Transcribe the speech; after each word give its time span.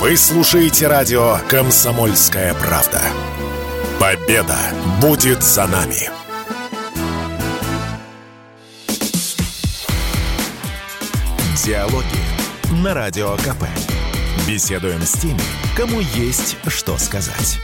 Вы 0.00 0.16
слушаете 0.16 0.86
радио 0.86 1.36
«Комсомольская 1.50 2.54
правда». 2.54 3.02
Победа 4.00 4.56
будет 4.98 5.42
за 5.42 5.66
нами. 5.66 6.08
Диалоги 11.62 12.82
на 12.82 12.94
Радио 12.94 13.36
КП. 13.36 13.64
Беседуем 14.48 15.02
с 15.02 15.12
теми, 15.20 15.38
кому 15.76 16.00
есть 16.00 16.56
что 16.66 16.96
сказать. 16.96 17.58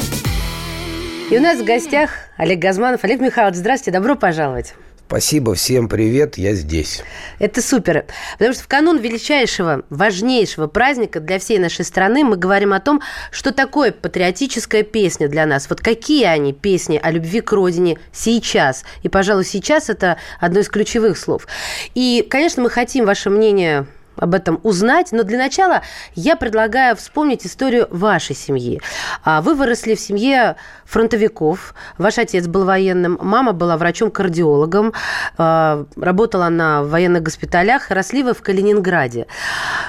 И 1.30 1.38
у 1.38 1.40
нас 1.40 1.58
в 1.58 1.64
гостях 1.64 2.10
Олег 2.36 2.58
Газманов. 2.58 3.02
Олег 3.02 3.22
Михайлович, 3.22 3.56
здравствуйте, 3.56 3.98
добро 3.98 4.14
пожаловать. 4.14 4.74
Спасибо, 5.08 5.54
всем 5.54 5.88
привет, 5.88 6.36
я 6.36 6.54
здесь. 6.54 7.04
Это 7.38 7.62
супер. 7.62 8.06
Потому 8.32 8.54
что 8.54 8.64
в 8.64 8.66
канун 8.66 8.98
величайшего, 8.98 9.84
важнейшего 9.88 10.66
праздника 10.66 11.20
для 11.20 11.38
всей 11.38 11.60
нашей 11.60 11.84
страны 11.84 12.24
мы 12.24 12.36
говорим 12.36 12.72
о 12.72 12.80
том, 12.80 13.00
что 13.30 13.52
такое 13.52 13.92
патриотическая 13.92 14.82
песня 14.82 15.28
для 15.28 15.46
нас. 15.46 15.70
Вот 15.70 15.80
какие 15.80 16.24
они 16.24 16.52
песни 16.52 16.98
о 17.00 17.12
любви 17.12 17.40
к 17.40 17.52
родине 17.52 18.00
сейчас. 18.12 18.84
И, 19.04 19.08
пожалуй, 19.08 19.44
сейчас 19.44 19.90
это 19.90 20.18
одно 20.40 20.58
из 20.58 20.68
ключевых 20.68 21.16
слов. 21.18 21.46
И, 21.94 22.26
конечно, 22.28 22.64
мы 22.64 22.68
хотим 22.68 23.04
ваше 23.04 23.30
мнение 23.30 23.86
об 24.16 24.34
этом 24.34 24.60
узнать. 24.62 25.12
Но 25.12 25.22
для 25.22 25.38
начала 25.38 25.82
я 26.14 26.36
предлагаю 26.36 26.96
вспомнить 26.96 27.46
историю 27.46 27.88
вашей 27.90 28.34
семьи. 28.34 28.80
А, 29.24 29.40
вы 29.40 29.54
выросли 29.54 29.94
в 29.94 30.00
семье 30.00 30.56
фронтовиков. 30.84 31.74
Ваш 31.98 32.18
отец 32.18 32.46
был 32.46 32.64
военным, 32.64 33.18
мама 33.20 33.52
была 33.52 33.76
врачом-кардиологом, 33.76 34.92
а, 35.38 35.86
работала 35.96 36.48
на 36.48 36.82
военных 36.82 37.22
госпиталях. 37.22 37.90
Росли 37.90 38.22
вы 38.22 38.34
в 38.34 38.42
Калининграде, 38.42 39.26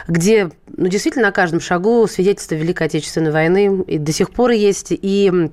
где 0.08 0.52
ну, 0.76 0.88
действительно 0.88 1.28
на 1.28 1.32
каждом 1.32 1.60
шагу 1.60 2.08
свидетельство 2.08 2.56
Великой 2.56 2.88
Отечественной 2.88 3.32
войны 3.32 3.84
и 3.88 3.98
до 3.98 4.12
сих 4.12 4.32
пор 4.32 4.52
есть. 4.52 4.88
И 4.92 5.52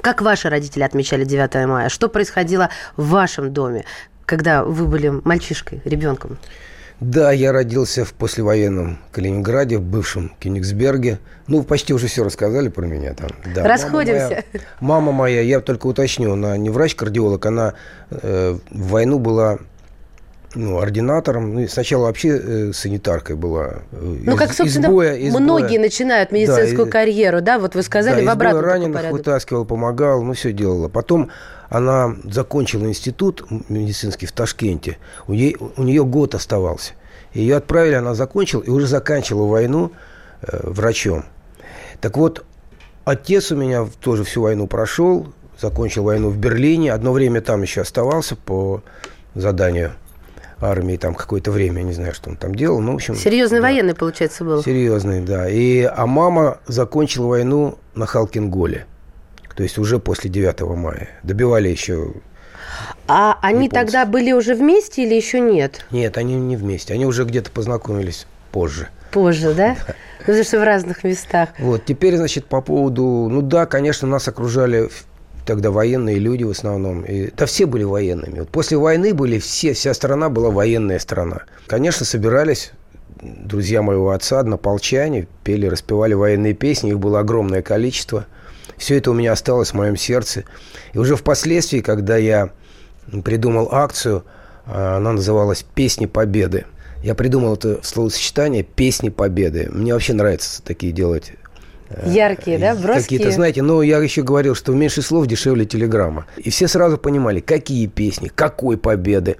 как 0.00 0.22
ваши 0.22 0.48
родители 0.48 0.82
отмечали 0.82 1.24
9 1.24 1.66
мая? 1.66 1.88
Что 1.88 2.08
происходило 2.08 2.70
в 2.96 3.08
вашем 3.08 3.52
доме, 3.52 3.84
когда 4.24 4.64
вы 4.64 4.86
были 4.86 5.08
мальчишкой, 5.08 5.80
ребенком? 5.84 6.38
Да, 7.00 7.30
я 7.30 7.52
родился 7.52 8.04
в 8.04 8.14
послевоенном 8.14 8.98
Калининграде, 9.12 9.76
в 9.76 9.82
бывшем 9.82 10.32
Кенигсберге. 10.40 11.18
Ну, 11.46 11.62
почти 11.62 11.92
уже 11.92 12.06
все 12.06 12.24
рассказали 12.24 12.68
про 12.68 12.86
меня 12.86 13.12
там. 13.12 13.30
Да, 13.54 13.64
Расходимся. 13.64 14.22
Мама 14.22 14.32
моя, 14.40 14.62
мама 14.80 15.12
моя, 15.12 15.40
я 15.42 15.60
только 15.60 15.86
уточню, 15.86 16.32
она 16.32 16.56
не 16.56 16.70
врач-кардиолог, 16.70 17.44
она 17.44 17.74
э, 18.10 18.58
в 18.70 18.88
войну 18.88 19.18
была 19.18 19.58
ну, 20.54 20.78
ординатором. 20.78 21.54
Ну, 21.54 21.68
сначала 21.68 22.04
вообще 22.04 22.28
э, 22.28 22.72
санитаркой 22.72 23.36
была. 23.36 23.82
Ну, 23.92 24.32
из, 24.32 24.38
как, 24.38 24.52
собственно, 24.52 24.86
из 24.86 24.90
боя, 24.90 25.14
из 25.14 25.34
многие 25.34 25.76
боя. 25.76 25.80
начинают 25.80 26.32
медицинскую 26.32 26.86
да, 26.86 26.92
карьеру, 26.92 27.42
да? 27.42 27.58
Вот 27.58 27.74
вы 27.74 27.82
сказали, 27.82 28.24
да, 28.24 28.30
в 28.30 28.34
обратном 28.34 28.64
раненых 28.64 28.94
порядок. 28.94 29.12
вытаскивал, 29.12 29.64
помогал, 29.64 30.22
ну, 30.22 30.32
все 30.32 30.52
делала. 30.52 30.88
Потом 30.88 31.30
она 31.68 32.16
закончила 32.24 32.86
институт 32.86 33.44
медицинский 33.68 34.26
в 34.26 34.32
Ташкенте. 34.32 34.98
У, 35.26 35.32
ей, 35.32 35.56
у 35.76 35.82
нее 35.82 36.04
год 36.04 36.34
оставался. 36.34 36.92
Ее 37.34 37.56
отправили, 37.56 37.94
она 37.94 38.14
закончила 38.14 38.62
и 38.62 38.70
уже 38.70 38.86
заканчивала 38.86 39.46
войну 39.46 39.92
э, 40.42 40.58
врачом. 40.62 41.24
Так 42.00 42.16
вот, 42.16 42.44
отец 43.04 43.52
у 43.52 43.56
меня 43.56 43.86
тоже 44.00 44.24
всю 44.24 44.42
войну 44.42 44.66
прошел, 44.66 45.26
закончил 45.60 46.04
войну 46.04 46.30
в 46.30 46.38
Берлине. 46.38 46.92
Одно 46.92 47.12
время 47.12 47.40
там 47.40 47.62
еще 47.62 47.82
оставался 47.82 48.36
по 48.36 48.82
заданию 49.34 49.92
армии 50.60 50.96
там 50.96 51.14
какое-то 51.14 51.50
время, 51.50 51.82
не 51.82 51.92
знаю, 51.92 52.14
что 52.14 52.30
он 52.30 52.36
там 52.36 52.54
делал. 52.54 52.80
Ну, 52.80 52.92
в 52.92 52.94
общем, 52.96 53.14
Серьезный 53.14 53.58
да. 53.58 53.62
военный, 53.62 53.94
получается, 53.94 54.44
был. 54.44 54.62
Серьезный, 54.62 55.20
да. 55.20 55.48
И, 55.48 55.82
а 55.82 56.06
мама 56.06 56.58
закончила 56.66 57.26
войну 57.26 57.78
на 57.94 58.06
Халкинголе. 58.06 58.86
То 59.54 59.62
есть 59.62 59.78
уже 59.78 59.98
после 59.98 60.30
9 60.30 60.60
мая. 60.76 61.08
Добивали 61.22 61.68
еще 61.68 62.12
а 63.08 63.38
они 63.40 63.66
японцев. 63.66 63.86
тогда 63.86 64.06
были 64.06 64.32
уже 64.32 64.54
вместе 64.54 65.04
или 65.04 65.14
еще 65.14 65.40
нет? 65.40 65.86
Нет, 65.90 66.18
они 66.18 66.34
не 66.34 66.56
вместе. 66.56 66.92
Они 66.92 67.06
уже 67.06 67.24
где-то 67.24 67.50
познакомились 67.50 68.26
позже. 68.52 68.88
Позже, 69.12 69.54
да? 69.54 69.76
да. 69.86 69.94
Ну, 70.20 70.26
потому 70.26 70.44
что 70.44 70.60
в 70.60 70.64
разных 70.64 71.04
местах. 71.04 71.50
Вот, 71.58 71.84
теперь, 71.84 72.16
значит, 72.16 72.46
по 72.46 72.60
поводу... 72.60 73.28
Ну 73.30 73.42
да, 73.42 73.66
конечно, 73.66 74.08
нас 74.08 74.26
окружали 74.26 74.90
тогда 75.46 75.70
военные 75.70 76.18
люди 76.18 76.44
в 76.44 76.50
основном. 76.50 77.02
И, 77.02 77.30
да 77.30 77.46
все 77.46 77.66
были 77.66 77.84
военными. 77.84 78.40
Вот 78.40 78.50
после 78.50 78.76
войны 78.76 79.14
были 79.14 79.38
все, 79.38 79.72
вся 79.72 79.94
страна 79.94 80.28
была 80.28 80.50
военная 80.50 80.98
страна. 80.98 81.42
Конечно, 81.66 82.04
собирались 82.04 82.72
друзья 83.22 83.82
моего 83.82 84.10
отца, 84.10 84.40
однополчане, 84.40 85.26
пели, 85.44 85.66
распевали 85.66 86.14
военные 86.14 86.52
песни, 86.52 86.90
их 86.90 86.98
было 86.98 87.20
огромное 87.20 87.62
количество. 87.62 88.26
Все 88.76 88.98
это 88.98 89.10
у 89.10 89.14
меня 89.14 89.32
осталось 89.32 89.70
в 89.70 89.74
моем 89.74 89.96
сердце. 89.96 90.44
И 90.92 90.98
уже 90.98 91.16
впоследствии, 91.16 91.80
когда 91.80 92.16
я 92.16 92.50
придумал 93.24 93.68
акцию, 93.72 94.24
а, 94.66 94.96
она 94.96 95.12
называлась 95.12 95.64
«Песни 95.74 96.06
Победы». 96.06 96.66
Я 97.02 97.14
придумал 97.14 97.54
это 97.54 97.80
словосочетание 97.82 98.64
«Песни 98.64 99.08
Победы». 99.08 99.68
Мне 99.72 99.94
вообще 99.94 100.12
нравится 100.12 100.62
такие 100.62 100.92
делать 100.92 101.32
Яркие, 102.04 102.58
да, 102.58 102.74
броские? 102.74 103.18
Какие-то, 103.18 103.30
знаете, 103.30 103.62
но 103.62 103.82
я 103.82 103.98
еще 103.98 104.22
говорил, 104.22 104.54
что 104.54 104.72
меньше 104.72 105.02
слов 105.02 105.26
дешевле 105.26 105.64
телеграмма. 105.64 106.26
И 106.36 106.50
все 106.50 106.68
сразу 106.68 106.98
понимали, 106.98 107.40
какие 107.40 107.86
песни, 107.86 108.30
какой 108.34 108.76
победы. 108.76 109.36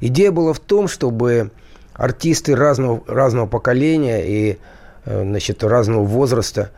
Идея 0.00 0.32
была 0.32 0.52
в 0.52 0.60
том, 0.60 0.88
чтобы 0.88 1.50
артисты 1.94 2.56
разного, 2.56 3.02
разного 3.06 3.46
поколения 3.46 4.24
и 4.26 4.58
э, 5.04 5.22
значит, 5.22 5.62
разного 5.62 6.04
возраста 6.04 6.70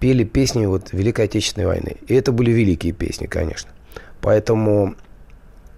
пели 0.00 0.24
песни 0.24 0.66
вот 0.66 0.92
Великой 0.92 1.26
Отечественной 1.26 1.66
войны. 1.66 1.96
И 2.06 2.14
это 2.14 2.32
были 2.32 2.50
великие 2.50 2.92
песни, 2.92 3.26
конечно. 3.26 3.70
Поэтому 4.20 4.96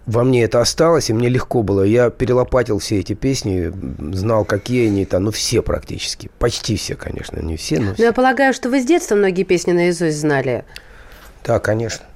во 0.06 0.22
мне 0.22 0.44
это 0.44 0.60
осталось, 0.60 1.10
и 1.10 1.12
мне 1.12 1.28
легко 1.28 1.62
было. 1.62 1.82
Я 1.82 2.10
перелопатил 2.10 2.78
все 2.78 3.00
эти 3.00 3.14
песни, 3.14 3.72
знал, 4.14 4.44
какие 4.44 4.86
они 4.86 5.04
там, 5.04 5.24
ну, 5.24 5.30
все 5.32 5.62
практически. 5.62 6.30
Почти 6.38 6.76
все, 6.76 6.94
конечно, 6.94 7.40
не 7.40 7.56
все, 7.56 7.80
но 7.80 7.92
все. 7.92 8.02
Но 8.02 8.06
я 8.06 8.12
полагаю, 8.12 8.54
что 8.54 8.70
вы 8.70 8.80
с 8.80 8.84
детства 8.84 9.16
многие 9.16 9.42
песни 9.42 9.72
наизусть 9.72 10.18
знали. 10.18 10.64
Да, 11.44 11.58
конечно. 11.58 12.06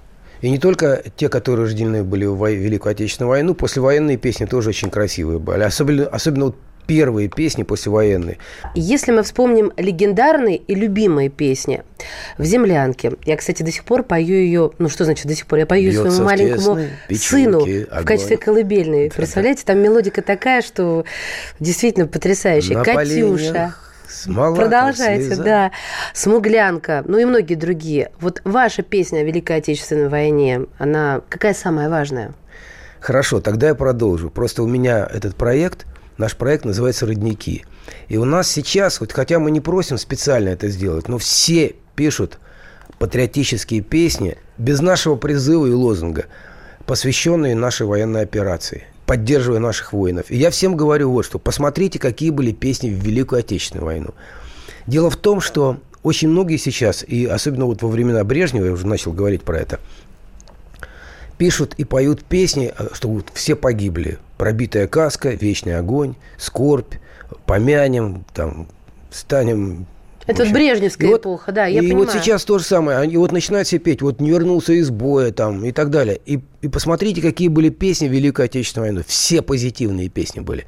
И 0.41 0.51
не 0.51 0.59
только 0.59 1.03
те, 1.17 1.28
которые 1.28 1.67
рождены 1.67 2.03
были 2.03 2.25
в 2.25 2.49
Великую 2.49 2.93
Отечественную 2.93 3.28
войну, 3.28 3.55
послевоенные 3.55 4.17
песни 4.17 4.47
тоже 4.47 4.71
очень 4.71 4.91
красивые 4.91 5.39
были. 5.39 5.62
Особенно, 5.62 6.07
особенно 6.07 6.47
вот 6.47 6.57
первые 6.86 7.28
песни 7.28 7.62
послевоенные. 7.62 8.38
Если 8.74 9.12
мы 9.12 9.22
вспомним 9.22 9.72
легендарные 9.76 10.56
и 10.56 10.74
любимые 10.74 11.28
песни 11.28 11.82
в 12.36 12.44
«Землянке», 12.44 13.12
я, 13.24 13.36
кстати, 13.36 13.62
до 13.62 13.70
сих 13.70 13.84
пор 13.84 14.02
пою 14.02 14.34
ее, 14.34 14.72
ну 14.78 14.88
что 14.88 15.04
значит 15.04 15.26
до 15.26 15.34
сих 15.34 15.46
пор, 15.46 15.60
я 15.60 15.66
пою 15.66 15.91
Бьется 15.91 16.10
своему 16.10 16.24
маленькому 16.24 16.78
сыну 17.14 17.58
огонь. 17.62 17.86
в 18.02 18.04
качестве 18.04 18.36
колыбельной. 18.36 19.08
Да, 19.08 19.14
Представляете, 19.16 19.62
там 19.64 19.78
мелодика 19.78 20.22
такая, 20.22 20.62
что 20.62 21.04
действительно 21.60 22.06
потрясающая. 22.06 22.78
На 22.78 22.84
Катюша. 22.84 23.74
Смола, 24.08 24.56
Продолжайте, 24.56 25.26
слеза. 25.26 25.42
да. 25.44 25.70
Смуглянка, 26.12 27.04
ну 27.06 27.18
и 27.18 27.24
многие 27.24 27.54
другие. 27.54 28.10
Вот 28.18 28.41
ваша 28.44 28.82
песня 28.82 29.20
о 29.20 29.22
Великой 29.22 29.58
Отечественной 29.58 30.08
войне, 30.08 30.62
она 30.78 31.20
какая 31.28 31.54
самая 31.54 31.88
важная? 31.88 32.32
Хорошо, 32.98 33.41
тогда 33.41 33.68
я 33.68 33.74
продолжу. 33.76 34.28
Просто 34.28 34.64
у 34.64 34.66
меня 34.66 35.08
этот 35.08 35.36
проект– 35.36 35.86
Наш 36.20 36.36
проект 36.36 36.66
называется 36.66 37.06
«Родники». 37.06 37.64
И 38.08 38.19
у 38.19 38.26
нас 38.26 38.47
сейчас, 38.47 39.00
вот, 39.00 39.10
хотя 39.10 39.38
мы 39.38 39.50
не 39.50 39.62
просим 39.62 39.97
специально 39.97 40.50
это 40.50 40.69
сделать, 40.69 41.08
но 41.08 41.16
все 41.16 41.76
пишут 41.97 42.38
патриотические 42.98 43.81
песни 43.81 44.36
без 44.59 44.82
нашего 44.82 45.16
призыва 45.16 45.64
и 45.64 45.70
лозунга, 45.70 46.26
посвященные 46.84 47.54
нашей 47.54 47.86
военной 47.86 48.20
операции, 48.20 48.84
поддерживая 49.06 49.60
наших 49.60 49.95
воинов. 49.95 50.27
И 50.28 50.36
я 50.36 50.50
всем 50.50 50.77
говорю 50.77 51.10
вот 51.10 51.24
что. 51.24 51.39
Посмотрите, 51.39 51.98
какие 51.98 52.28
были 52.28 52.53
песни 52.53 52.91
в 52.91 53.03
Великую 53.03 53.39
Отечественную 53.39 53.86
войну. 53.86 54.10
Дело 54.86 55.09
в 55.09 55.16
том, 55.16 55.41
что 55.41 55.78
очень 56.03 56.28
многие 56.28 56.59
сейчас, 56.59 57.03
и 57.03 57.24
особенно 57.24 57.65
вот 57.65 57.80
во 57.80 57.89
времена 57.89 58.22
Брежнева, 58.24 58.66
я 58.66 58.72
уже 58.72 58.86
начал 58.86 59.15
говорить 59.15 59.42
про 59.42 59.59
это, 59.59 59.80
пишут 61.41 61.72
и 61.78 61.84
поют 61.84 62.22
песни, 62.22 62.71
э, 62.78 62.89
что 62.92 63.09
вот 63.09 63.31
все 63.33 63.57
погибли. 63.57 64.19
Пробитая 64.37 64.87
каска, 64.87 65.31
вечный 65.31 65.75
огонь, 65.75 66.15
скорбь, 66.37 66.97
помянем, 67.47 68.27
там, 68.34 68.69
станем 69.10 69.87
это 70.27 70.45
вот 70.45 70.53
Брежневская 70.53 71.10
и 71.10 71.16
эпоха, 71.16 71.51
да, 71.51 71.65
я 71.65 71.78
и 71.78 71.81
понимаю. 71.81 72.04
И 72.04 72.07
вот 72.07 72.13
сейчас 72.13 72.45
то 72.45 72.59
же 72.59 72.65
самое. 72.65 72.98
Они 72.98 73.16
вот 73.16 73.33
начинают 73.33 73.66
все 73.66 73.78
петь, 73.78 74.03
вот 74.03 74.21
не 74.21 74.31
вернулся 74.31 74.75
из 74.75 74.91
боя 74.91 75.33
там 75.33 75.65
и 75.65 75.72
так 75.72 75.89
далее. 75.89 76.21
И 76.27 76.41
и 76.60 76.69
посмотрите, 76.69 77.22
какие 77.22 77.48
были 77.48 77.71
песни 77.71 78.07
в 78.07 78.13
Великую 78.13 78.45
Отечественную 78.45 78.93
войну. 78.93 79.04
Все 79.07 79.41
позитивные 79.41 80.10
песни 80.10 80.41
были. 80.41 80.66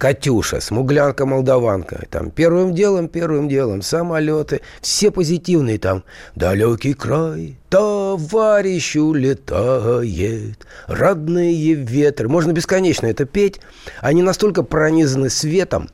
Катюша, 0.00 0.62
Смуглянка, 0.62 1.26
Молдаванка. 1.26 2.06
Там 2.08 2.30
первым 2.30 2.74
делом, 2.74 3.06
первым 3.06 3.50
делом, 3.50 3.82
самолеты. 3.82 4.62
Все 4.80 5.10
позитивные 5.10 5.78
там. 5.78 6.04
Далекий 6.34 6.94
край, 6.94 7.58
товарищ 7.68 8.96
улетает, 8.96 10.66
родные 10.86 11.74
ветры. 11.74 12.30
Можно 12.30 12.52
бесконечно 12.52 13.08
это 13.08 13.26
петь. 13.26 13.60
Они 14.00 14.22
настолько 14.22 14.62
пронизаны 14.62 15.28
светом. 15.28 15.90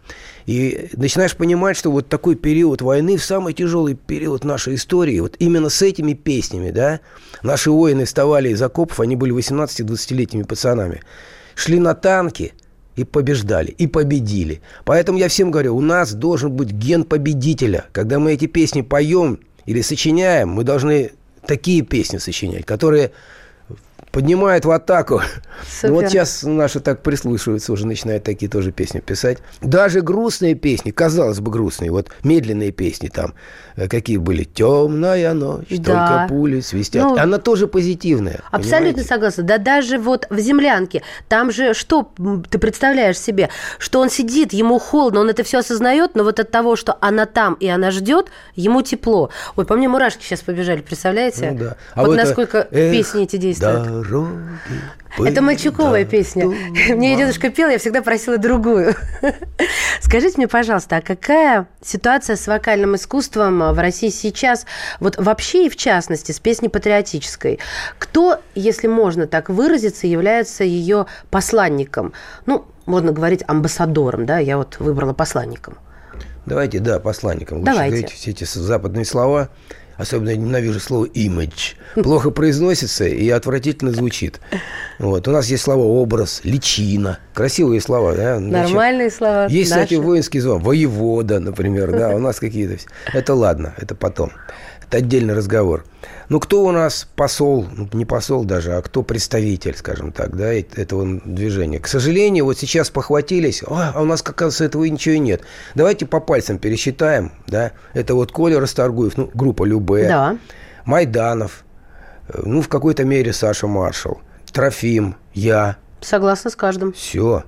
И 0.47 0.89
начинаешь 0.93 1.37
понимать, 1.37 1.77
что 1.77 1.91
вот 1.91 2.09
такой 2.09 2.37
период 2.37 2.83
войны, 2.83 3.17
в 3.17 3.25
самый 3.25 3.55
тяжелый 3.55 3.95
период 3.95 4.45
нашей 4.45 4.77
истории, 4.77 5.19
вот 5.19 5.35
именно 5.41 5.69
с 5.69 5.83
этими 5.83 6.13
песнями, 6.13 6.71
да, 6.71 7.01
наши 7.43 7.73
воины 7.73 8.05
вставали 8.05 8.51
из 8.51 8.63
окопов, 8.63 9.01
они 9.01 9.17
были 9.17 9.35
18-20-летними 9.35 10.45
пацанами, 10.45 11.03
шли 11.57 11.81
на 11.81 11.95
танки– 11.97 12.53
и 12.97 13.05
побеждали, 13.05 13.71
и 13.71 13.87
победили. 13.87 14.61
Поэтому 14.85 15.19
я 15.19 15.29
всем 15.29 15.51
говорю, 15.51 15.77
у 15.77 15.81
нас 15.81 16.13
должен 16.15 16.53
быть 16.53 16.71
ген 16.71 17.05
победителя. 17.05 17.85
Когда 17.93 18.19
мы 18.19 18.33
эти 18.33 18.47
песни 18.47 18.81
поем 18.81 19.39
или 19.67 19.83
сочиняем, 19.83 20.49
мы 20.49 20.65
должны 20.65 21.13
такие 21.47 21.83
песни 21.83 22.19
сочинять, 22.19 22.65
которые 22.65 23.13
поднимает 24.17 24.65
в 24.65 24.71
атаку. 24.71 25.21
Супер. 25.69 25.93
Вот 25.93 26.09
сейчас 26.09 26.43
наши 26.43 26.81
так 26.81 27.03
прислушиваются, 27.03 27.71
уже 27.71 27.87
начинают 27.87 28.25
такие 28.25 28.51
тоже 28.51 28.73
песни 28.73 29.01
писать. 29.01 29.39
Даже 29.61 30.01
грустные 30.01 30.55
песни, 30.55 30.91
казалось 30.91 31.41
бы, 31.41 31.51
грустные, 31.51 31.91
вот 31.91 32.09
медленные 32.23 32.73
песни 32.73 33.09
там, 33.09 33.35
э, 33.77 33.89
какие 33.89 34.17
были 34.17 34.45
«Темная 34.45 35.35
ночь», 35.35 35.67
да. 35.69 35.85
«Только 35.85 36.27
пули 36.31 36.61
свистят». 36.61 37.05
Ну, 37.05 37.19
Она 37.19 37.37
тоже 37.37 37.67
позитивная. 37.67 38.41
Абсолютно 38.51 38.79
понимаете? 38.79 39.09
согласна. 39.09 39.43
Да 39.43 39.59
даже 39.59 39.99
вот 39.99 40.27
в 40.31 40.39
«Землянке», 40.39 41.03
там 41.29 41.53
же 41.53 41.75
что 41.75 42.11
ты 42.49 42.59
представляешь 42.59 43.19
себе, 43.19 43.51
что 43.79 44.01
он 44.01 44.09
сидит, 44.09 44.55
ему 44.55 44.79
холодно, 44.79 45.21
он 45.21 45.29
это 45.29 45.45
все 45.45 45.59
осознает, 45.59 46.15
но 46.15 46.25
вот 46.25 46.41
от 46.41 46.51
того, 46.51 46.77
что 46.77 46.97
она 47.03 47.27
там 47.27 47.53
и 47.61 47.69
она 47.69 47.91
ждет, 47.91 48.29
ему 48.55 48.81
тепло. 48.81 49.29
Ой, 49.57 49.67
по 49.67 49.77
мне 49.77 49.89
мурашки 49.89 50.23
сейчас 50.23 50.41
побежали, 50.41 50.81
представляете? 50.81 51.51
Ну, 51.51 51.59
да. 51.59 51.77
а 51.93 52.01
вот, 52.01 52.09
вот 52.09 52.17
насколько 52.17 52.67
эх, 52.71 52.93
песни 52.93 53.25
эти 53.25 53.37
действуют 53.37 54.06
дороги. 54.07 54.37
Это 55.19 55.43
мальчуковая 55.43 56.05
песня. 56.05 56.47
Мне 56.95 57.13
ее 57.13 57.19
дедушка 57.19 57.51
пел, 57.51 57.69
я 57.69 57.79
всегда 57.79 58.03
просила 58.03 58.39
другую. 58.39 58.95
Скажите 60.01 60.37
мне, 60.37 60.49
пожалуйста, 60.49 60.97
а 60.97 61.01
какая 61.01 61.67
ситуация 61.83 62.37
с 62.37 62.47
вокальным 62.47 62.97
искусством 62.97 63.73
в 63.73 63.79
России 63.79 64.09
сейчас, 64.09 64.67
вот 65.01 65.17
вообще 65.17 65.67
и 65.67 65.69
в 65.71 65.77
частности, 65.77 66.33
с 66.33 66.41
песней 66.41 66.69
патриотической? 66.69 67.59
Кто, 67.99 68.41
если 68.55 68.89
можно 68.89 69.27
так 69.27 69.49
выразиться, 69.49 70.07
является 70.07 70.65
ее 70.65 71.07
посланником? 71.31 72.13
Ну, 72.45 72.67
можно 72.85 73.13
говорить 73.13 73.43
амбассадором, 73.47 74.27
да, 74.27 74.39
я 74.39 74.59
вот 74.59 74.79
выбрала 74.79 75.13
посланником. 75.13 75.79
Давайте, 76.45 76.79
да, 76.79 77.01
посланником. 77.01 77.59
Лучше 77.59 77.73
Давайте. 77.73 77.97
говорить 77.97 78.13
все 78.13 78.31
эти 78.31 78.45
западные 78.45 79.05
слова. 79.05 79.49
Особенно 79.97 80.31
я 80.31 80.37
ненавижу 80.37 80.79
слово 80.81 81.07
«имидж». 81.07 81.75
Плохо 81.95 82.31
произносится 82.31 83.07
и 83.07 83.29
отвратительно 83.31 83.93
звучит. 83.93 84.41
Вот. 84.99 85.27
У 85.27 85.31
нас 85.31 85.47
есть 85.47 85.63
слова 85.63 85.83
«образ», 85.83 86.41
«личина». 86.45 87.19
Красивые 87.33 87.81
слова. 87.81 88.15
Да? 88.15 88.39
Нормальные 88.39 89.11
слова. 89.11 89.47
Есть, 89.47 89.71
наши. 89.71 89.85
кстати, 89.85 89.99
воинские 89.99 90.43
слова. 90.43 90.59
«Воевода», 90.59 91.41
например. 91.41 91.93
Да, 91.93 92.11
у 92.11 92.19
нас 92.19 92.39
какие-то... 92.39 92.77
Это 93.13 93.35
ладно, 93.35 93.75
это 93.79 93.95
потом. 93.95 94.33
Это 94.89 94.99
отдельный 94.99 95.35
разговор. 95.35 95.85
Ну, 96.29 96.39
кто 96.39 96.65
у 96.65 96.71
нас 96.71 97.09
посол, 97.17 97.67
ну, 97.73 97.89
не 97.93 98.05
посол 98.05 98.45
даже, 98.45 98.75
а 98.75 98.83
кто 98.83 99.03
представитель, 99.03 99.77
скажем 99.77 100.13
так, 100.13 100.37
да, 100.37 100.53
этого 100.53 101.21
движения? 101.25 101.81
К 101.81 101.89
сожалению, 101.89 102.45
вот 102.45 102.59
сейчас 102.59 102.91
похватились, 102.91 103.65
а, 103.67 103.93
а 103.95 104.03
у 104.03 104.05
нас, 104.05 104.23
как 104.23 104.37
оказывается, 104.37 104.65
этого 104.65 104.85
ничего 104.85 105.17
и 105.17 105.19
нет. 105.19 105.43
Давайте 105.75 106.07
по 106.07 106.21
пальцам 106.21 106.59
пересчитаем, 106.59 107.33
да. 107.49 107.73
Это 107.95 108.15
вот 108.15 108.31
Коля 108.31 108.61
Расторгуев, 108.61 109.17
ну, 109.17 109.31
группа 109.35 109.65
Любе, 109.65 110.09
да. 110.09 110.39
Майданов, 110.85 111.65
э, 112.29 112.43
ну, 112.45 112.63
в 112.63 112.69
какой-то 112.69 113.05
мере 113.05 113.33
Саша 113.33 113.67
Маршал, 113.67 114.21
Трофим, 114.53 115.17
я. 115.35 115.77
Согласна 116.01 116.51
с 116.51 116.57
каждым. 116.57 116.93
Все. 116.93 117.43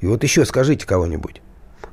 И 0.00 0.06
вот 0.06 0.22
еще 0.22 0.44
скажите 0.44 0.86
кого-нибудь. 0.86 1.40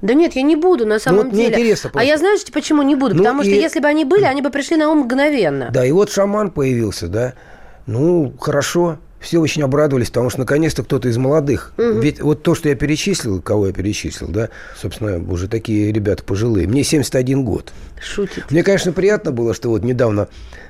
Да 0.03 0.13
нет, 0.13 0.33
я 0.33 0.41
не 0.41 0.57
буду 0.57 0.85
на 0.85 0.99
самом 0.99 1.29
ну, 1.29 1.31
деле. 1.31 1.53
Интересно 1.53 1.89
просто. 1.89 1.99
А 1.99 2.03
я 2.03 2.17
знаешь, 2.17 2.41
почему 2.51 2.81
не 2.81 2.95
буду? 2.95 3.15
Ну, 3.15 3.23
Потому 3.23 3.41
и... 3.41 3.45
что 3.45 3.55
если 3.55 3.79
бы 3.79 3.87
они 3.87 4.03
были, 4.03 4.25
они 4.25 4.41
бы 4.41 4.49
пришли 4.49 4.75
на 4.75 4.89
ум 4.89 4.99
мгновенно. 4.99 5.69
Да, 5.71 5.85
и 5.85 5.93
вот 5.93 6.11
шаман 6.11 6.51
появился, 6.51 7.07
да. 7.07 7.33
Ну, 7.87 8.33
хорошо. 8.37 8.97
Все 9.21 9.39
очень 9.39 9.63
обрадовались, 9.63 10.09
потому 10.09 10.29
что 10.29 10.39
наконец-то 10.39 10.83
кто-то 10.83 11.07
из 11.07 11.17
молодых. 11.17 11.73
Угу. 11.77 11.99
Ведь 12.01 12.21
вот 12.21 12.43
то, 12.43 12.53
что 12.53 12.67
я 12.67 12.75
перечислил, 12.75 13.41
кого 13.41 13.67
я 13.67 13.73
перечислил, 13.73 14.27
да, 14.27 14.49
собственно, 14.75 15.23
уже 15.31 15.47
такие 15.47 15.93
ребята 15.93 16.21
пожилые. 16.25 16.67
Мне 16.67 16.83
71 16.83 17.45
год. 17.45 17.71
Шутит. 18.01 18.51
Мне, 18.51 18.61
конечно, 18.61 18.91
приятно 18.91 19.31
было, 19.31 19.53
что 19.53 19.69
вот 19.69 19.83
недавно, 19.83 20.27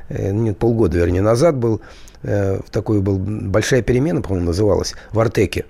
э, 0.10 0.32
нет, 0.32 0.60
полгода, 0.60 1.00
вернее, 1.00 1.22
назад 1.22 1.56
был, 1.56 1.82
э, 2.22 2.60
такой 2.70 3.02
был 3.02 3.18
большая 3.18 3.82
перемена, 3.82 4.22
по-моему, 4.22 4.46
называлась, 4.46 4.94
в 5.12 5.20
Артеке. 5.20 5.66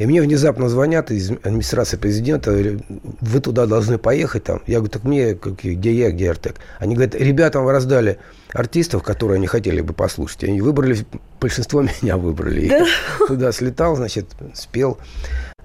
И 0.00 0.06
мне 0.06 0.22
внезапно 0.22 0.70
звонят 0.70 1.10
из 1.10 1.30
администрации 1.30 1.98
президента, 1.98 2.52
говорят, 2.52 2.80
вы 3.20 3.40
туда 3.40 3.66
должны 3.66 3.98
поехать 3.98 4.44
там. 4.44 4.62
Я 4.66 4.78
говорю, 4.78 4.90
так 4.90 5.04
мне, 5.04 5.34
где 5.34 5.92
я, 5.92 6.10
где 6.10 6.30
Артек? 6.30 6.56
Они 6.78 6.94
говорят, 6.94 7.14
ребятам 7.14 7.66
вы 7.66 7.72
раздали 7.72 8.18
артистов, 8.54 9.02
которые 9.02 9.36
они 9.36 9.46
хотели 9.46 9.82
бы 9.82 9.92
послушать. 9.92 10.44
Они 10.44 10.62
выбрали, 10.62 11.04
большинство 11.38 11.82
меня 12.02 12.16
выбрали. 12.16 12.66
Да? 12.70 12.78
Я 12.78 12.86
туда 13.26 13.52
слетал, 13.52 13.94
значит, 13.94 14.24
спел. 14.54 14.96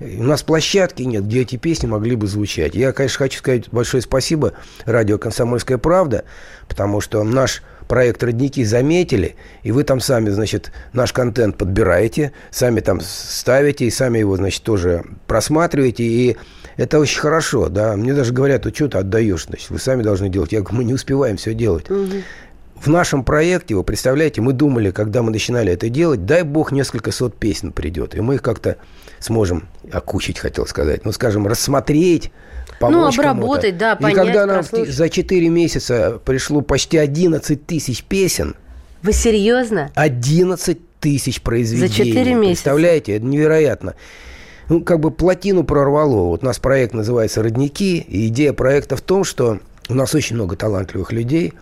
У 0.02 0.24
нас 0.24 0.44
площадки 0.44 1.04
нет, 1.04 1.26
где 1.26 1.44
эти 1.44 1.56
песни 1.56 1.88
могли 1.88 2.18
бы 2.18 2.28
звучать. 2.28 2.76
Я, 2.76 2.92
конечно, 2.92 3.20
хочу 3.20 3.40
сказать 3.40 3.70
большое 3.72 4.04
спасибо 4.04 4.52
радио 4.84 5.18
«Комсомольская 5.18 5.78
правда», 5.78 6.26
потому 6.68 7.00
что 7.00 7.24
наш 7.24 7.64
проект 7.88 8.24
«Родники» 8.24 8.64
заметили, 8.64 9.36
и 9.64 9.72
вы 9.72 9.84
там 9.84 10.00
сами, 10.00 10.30
значит, 10.30 10.72
наш 10.94 11.14
контент 11.14 11.58
подбираете, 11.58 12.32
сами 12.52 12.80
там 12.80 13.02
ставите, 13.02 13.86
и 13.86 13.92
сами 13.92 14.20
его, 14.20 14.36
значит, 14.38 14.64
тоже 14.64 15.04
просматриваете, 15.28 16.04
и 16.04 16.38
это 16.78 17.00
очень 17.00 17.20
хорошо, 17.20 17.70
да. 17.70 17.96
Мне 17.96 18.14
даже 18.14 18.34
говорят, 18.34 18.66
ну, 18.66 18.74
что 18.74 18.88
ты 18.90 18.98
отдаешь, 18.98 19.46
значит, 19.46 19.70
вы 19.70 19.80
сами 19.80 20.04
должны 20.04 20.30
делать. 20.30 20.52
Я 20.52 20.62
говорю, 20.62 20.78
мы 20.78 20.84
не 20.84 20.94
успеваем 20.94 21.38
все 21.38 21.54
делать. 21.54 21.90
Угу. 21.90 22.22
В 22.76 22.88
нашем 22.88 23.24
проекте, 23.24 23.74
вы 23.76 23.84
представляете, 23.84 24.42
мы 24.42 24.52
думали, 24.54 24.92
когда 24.92 25.24
мы 25.24 25.32
начинали 25.32 25.72
это 25.72 25.90
делать, 25.90 26.26
дай 26.26 26.44
бог, 26.44 26.72
несколько 26.72 27.12
сот 27.12 27.36
песен 27.36 27.72
придет, 27.72 28.16
и 28.16 28.22
мы 28.22 28.36
их 28.36 28.42
как-то 28.42 28.76
сможем 29.20 29.70
окучить, 29.92 30.40
хотел 30.40 30.68
сказать, 30.68 31.06
ну, 31.06 31.12
скажем, 31.14 31.48
рассмотреть, 31.48 32.32
помочь 32.80 33.16
Ну, 33.16 33.22
обработать, 33.22 33.78
да, 33.78 33.96
понять, 33.96 34.14
И 34.14 34.16
когда 34.16 34.46
нам 34.46 34.64
за 34.64 35.10
4 35.10 35.50
месяца 35.50 36.20
пришло 36.24 36.62
почти 36.62 36.98
11 36.98 37.66
тысяч 37.66 38.04
песен... 38.04 38.56
Вы 39.02 39.14
серьезно? 39.14 39.92
11 39.96 40.78
тысяч 41.00 41.42
произведений. 41.42 41.88
За 41.88 41.94
4 41.94 42.34
месяца? 42.34 42.46
Представляете, 42.46 43.16
это 43.18 43.26
невероятно. 43.26 43.96
Ну, 44.68 44.84
как 44.84 45.00
бы 45.00 45.12
плотину 45.12 45.64
прорвало. 45.64 46.30
Вот 46.30 46.44
у 46.44 46.46
нас 46.46 46.58
проект 46.58 46.94
называется 46.94 47.44
«Родники», 47.44 48.00
и 48.00 48.28
идея 48.28 48.52
проекта 48.54 48.96
в 48.96 49.02
том, 49.02 49.24
что 49.24 49.60
у 49.90 49.94
нас 49.94 50.16
очень 50.16 50.36
много 50.36 50.56
талантливых 50.56 51.12
людей, 51.12 51.54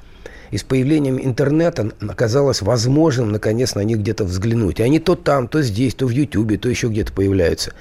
и 0.51 0.57
с 0.57 0.63
появлением 0.63 1.19
интернета 1.19 1.91
оказалось 2.07 2.61
возможным, 2.61 3.31
наконец, 3.31 3.75
на 3.75 3.81
них 3.81 3.97
где-то 3.97 4.23
взглянуть. 4.23 4.79
И 4.79 4.83
они 4.83 4.99
то 4.99 5.15
там, 5.15 5.47
то 5.47 5.61
здесь, 5.61 5.95
то 5.95 6.05
в 6.05 6.11
Ютьюбе, 6.11 6.57
то 6.57 6.69
еще 6.69 6.87
где-то 6.87 7.11
появляются. 7.11 7.73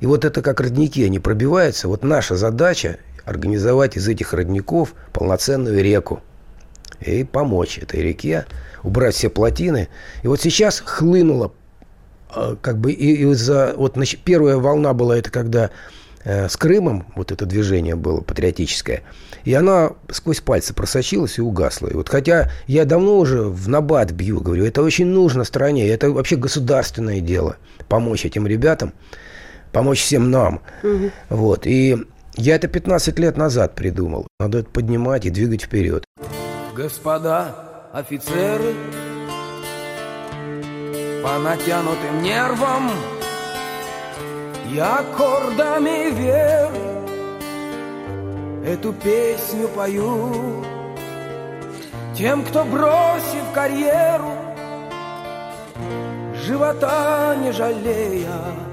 И 0.00 0.06
вот 0.06 0.24
это 0.24 0.42
как 0.42 0.60
родники, 0.60 1.04
они 1.04 1.18
пробиваются. 1.18 1.88
Вот 1.88 2.02
наша 2.02 2.36
задача 2.36 2.98
организовать 3.24 3.96
из 3.96 4.08
этих 4.08 4.32
родников 4.32 4.94
полноценную 5.12 5.82
реку. 5.82 6.22
И 7.00 7.24
помочь 7.24 7.78
этой 7.78 8.00
реке, 8.00 8.46
убрать 8.82 9.14
все 9.14 9.28
плотины. 9.28 9.88
И 10.22 10.28
вот 10.28 10.40
сейчас 10.40 10.80
хлынуло, 10.80 11.52
а, 12.30 12.56
как 12.60 12.78
бы, 12.78 12.92
и, 12.92 13.22
и 13.22 13.34
за, 13.34 13.74
вот 13.76 13.94
значит, 13.94 14.20
первая 14.20 14.56
волна 14.56 14.94
была 14.94 15.18
это 15.18 15.30
когда 15.30 15.70
э, 16.24 16.48
с 16.48 16.56
Крымом, 16.56 17.06
вот 17.14 17.32
это 17.32 17.44
движение 17.44 17.96
было 17.96 18.20
патриотическое, 18.20 19.02
и 19.44 19.52
она 19.52 19.90
сквозь 20.10 20.40
пальцы 20.40 20.72
просочилась 20.72 21.38
и 21.38 21.42
угасла. 21.42 21.88
И 21.88 21.94
вот 21.94 22.08
хотя 22.08 22.50
я 22.66 22.84
давно 22.86 23.18
уже 23.18 23.42
в 23.42 23.68
набат 23.68 24.12
бью, 24.12 24.40
говорю, 24.40 24.64
это 24.64 24.82
очень 24.82 25.06
нужно 25.06 25.44
стране, 25.44 25.86
это 25.88 26.10
вообще 26.10 26.36
государственное 26.36 27.20
дело, 27.20 27.56
помочь 27.88 28.24
этим 28.24 28.46
ребятам 28.46 28.94
помочь 29.76 30.00
всем 30.00 30.30
нам. 30.30 30.62
Угу. 30.82 31.10
Вот. 31.28 31.66
И 31.66 31.98
я 32.36 32.54
это 32.54 32.66
15 32.66 33.18
лет 33.18 33.36
назад 33.36 33.74
придумал. 33.74 34.26
Надо 34.40 34.60
это 34.60 34.70
поднимать 34.70 35.26
и 35.26 35.30
двигать 35.30 35.64
вперед. 35.64 36.02
Господа 36.74 37.54
офицеры, 37.92 38.72
по 41.22 41.38
натянутым 41.38 42.22
нервам 42.22 42.90
я 44.72 45.00
аккордами 45.00 46.10
веры 46.10 46.70
эту 48.66 48.94
песню 48.94 49.68
пою 49.68 50.64
Тем, 52.16 52.42
кто 52.44 52.64
бросив 52.64 53.44
карьеру 53.52 54.32
живота 56.46 57.36
не 57.42 57.52
жалея, 57.52 58.65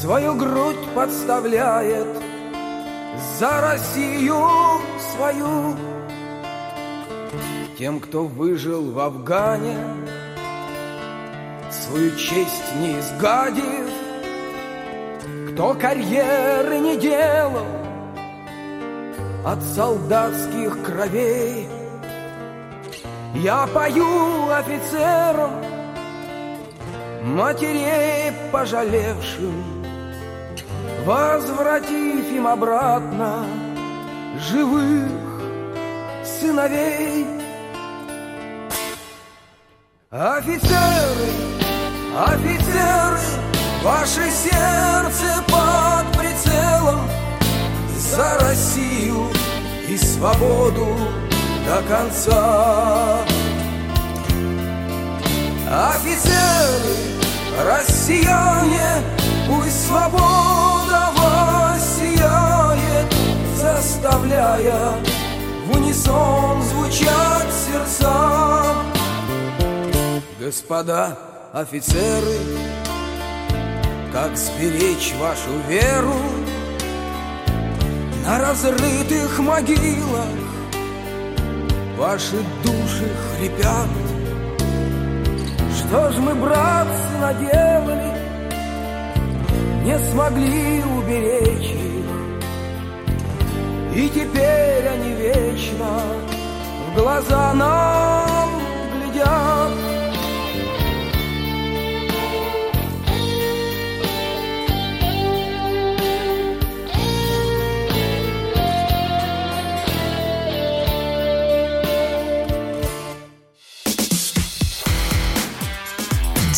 Свою 0.00 0.36
грудь 0.36 0.94
подставляет 0.94 2.06
за 3.36 3.60
Россию 3.60 4.36
свою. 5.12 5.76
Тем, 7.76 7.98
кто 7.98 8.22
выжил 8.24 8.92
в 8.92 9.00
Афгане, 9.00 9.76
свою 11.72 12.14
честь 12.14 12.76
не 12.80 13.00
изгадив, 13.00 13.88
кто 15.50 15.74
карьеры 15.74 16.78
не 16.78 16.96
делал 16.96 17.66
от 19.44 19.60
солдатских 19.74 20.80
кровей. 20.84 21.68
Я 23.34 23.66
пою 23.66 24.48
офицерам, 24.48 25.54
матерей 27.24 28.32
пожалевшим, 28.52 29.77
Возвратив 31.08 32.30
им 32.32 32.46
обратно 32.46 33.46
живых 34.38 35.08
сыновей. 36.22 37.26
Офицеры, 40.10 41.30
офицеры, 42.14 43.20
ваше 43.82 44.30
сердце 44.30 45.42
под 45.48 46.18
прицелом 46.18 47.00
За 47.96 48.38
Россию 48.40 49.28
и 49.88 49.96
свободу 49.96 50.94
до 51.66 51.82
конца. 51.88 53.16
Офицеры, 55.70 56.92
россияне, 57.64 59.17
пусть 59.48 59.86
свобода 59.86 61.10
воссияет, 61.16 63.12
заставляя 63.56 64.92
в 65.66 65.76
унисон 65.76 66.62
звучать 66.62 67.52
сердца. 67.66 68.74
Господа 70.38 71.18
офицеры, 71.52 72.38
как 74.12 74.36
сберечь 74.36 75.14
вашу 75.18 75.58
веру 75.68 76.14
на 78.24 78.38
разрытых 78.38 79.38
могилах? 79.38 80.28
Ваши 81.98 82.36
души 82.62 83.10
хрипят 83.36 83.88
Что 85.76 86.12
ж 86.12 86.18
мы, 86.18 86.32
братцы, 86.36 87.18
наделали 87.20 88.07
Не 89.88 89.98
смогли 90.10 90.84
уберечь 90.84 91.70
их 91.70 92.04
И 93.96 94.08
теперь 94.10 94.86
они 94.86 95.14
вечно 95.14 96.02
В 96.90 96.94
глаза 96.94 97.54
нам 97.54 98.50
глядят 98.92 99.72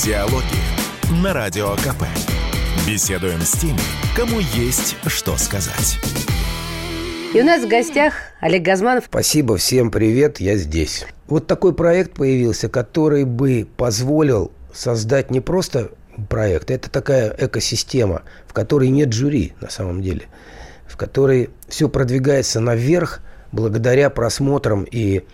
Диалоги 0.03 0.43
на 1.23 1.33
Радио 1.33 1.77
КП. 1.77 2.30
Беседуем 2.87 3.41
с 3.43 3.53
теми, 3.53 3.79
кому 4.17 4.41
есть 4.41 4.97
что 5.07 5.37
сказать. 5.37 5.99
И 7.35 7.41
у 7.41 7.45
нас 7.45 7.63
в 7.63 7.69
гостях 7.69 8.15
Олег 8.41 8.63
Газманов. 8.63 9.05
Спасибо, 9.05 9.59
всем 9.59 9.91
привет, 9.91 10.41
я 10.41 10.57
здесь. 10.57 11.05
Вот 11.27 11.47
такой 11.47 11.75
проект 11.75 12.15
появился, 12.15 12.71
который 12.71 13.25
бы 13.25 13.69
позволил 13.77 14.51
создать 14.73 15.31
не 15.31 15.41
просто 15.41 15.91
проект, 16.29 16.71
это 16.71 16.91
такая 16.91 17.37
экосистема, 17.39 18.23
в 18.47 18.55
которой 18.55 18.89
нет 18.89 19.13
жюри 19.13 19.53
на 19.61 19.69
самом 19.69 20.01
деле, 20.01 20.23
в 20.89 20.97
которой 20.97 21.51
все 21.69 21.89
продвигается 21.89 22.61
наверх 22.61 23.21
благодаря 23.53 24.09
просмотрам 24.09 24.85
и 24.91 25.25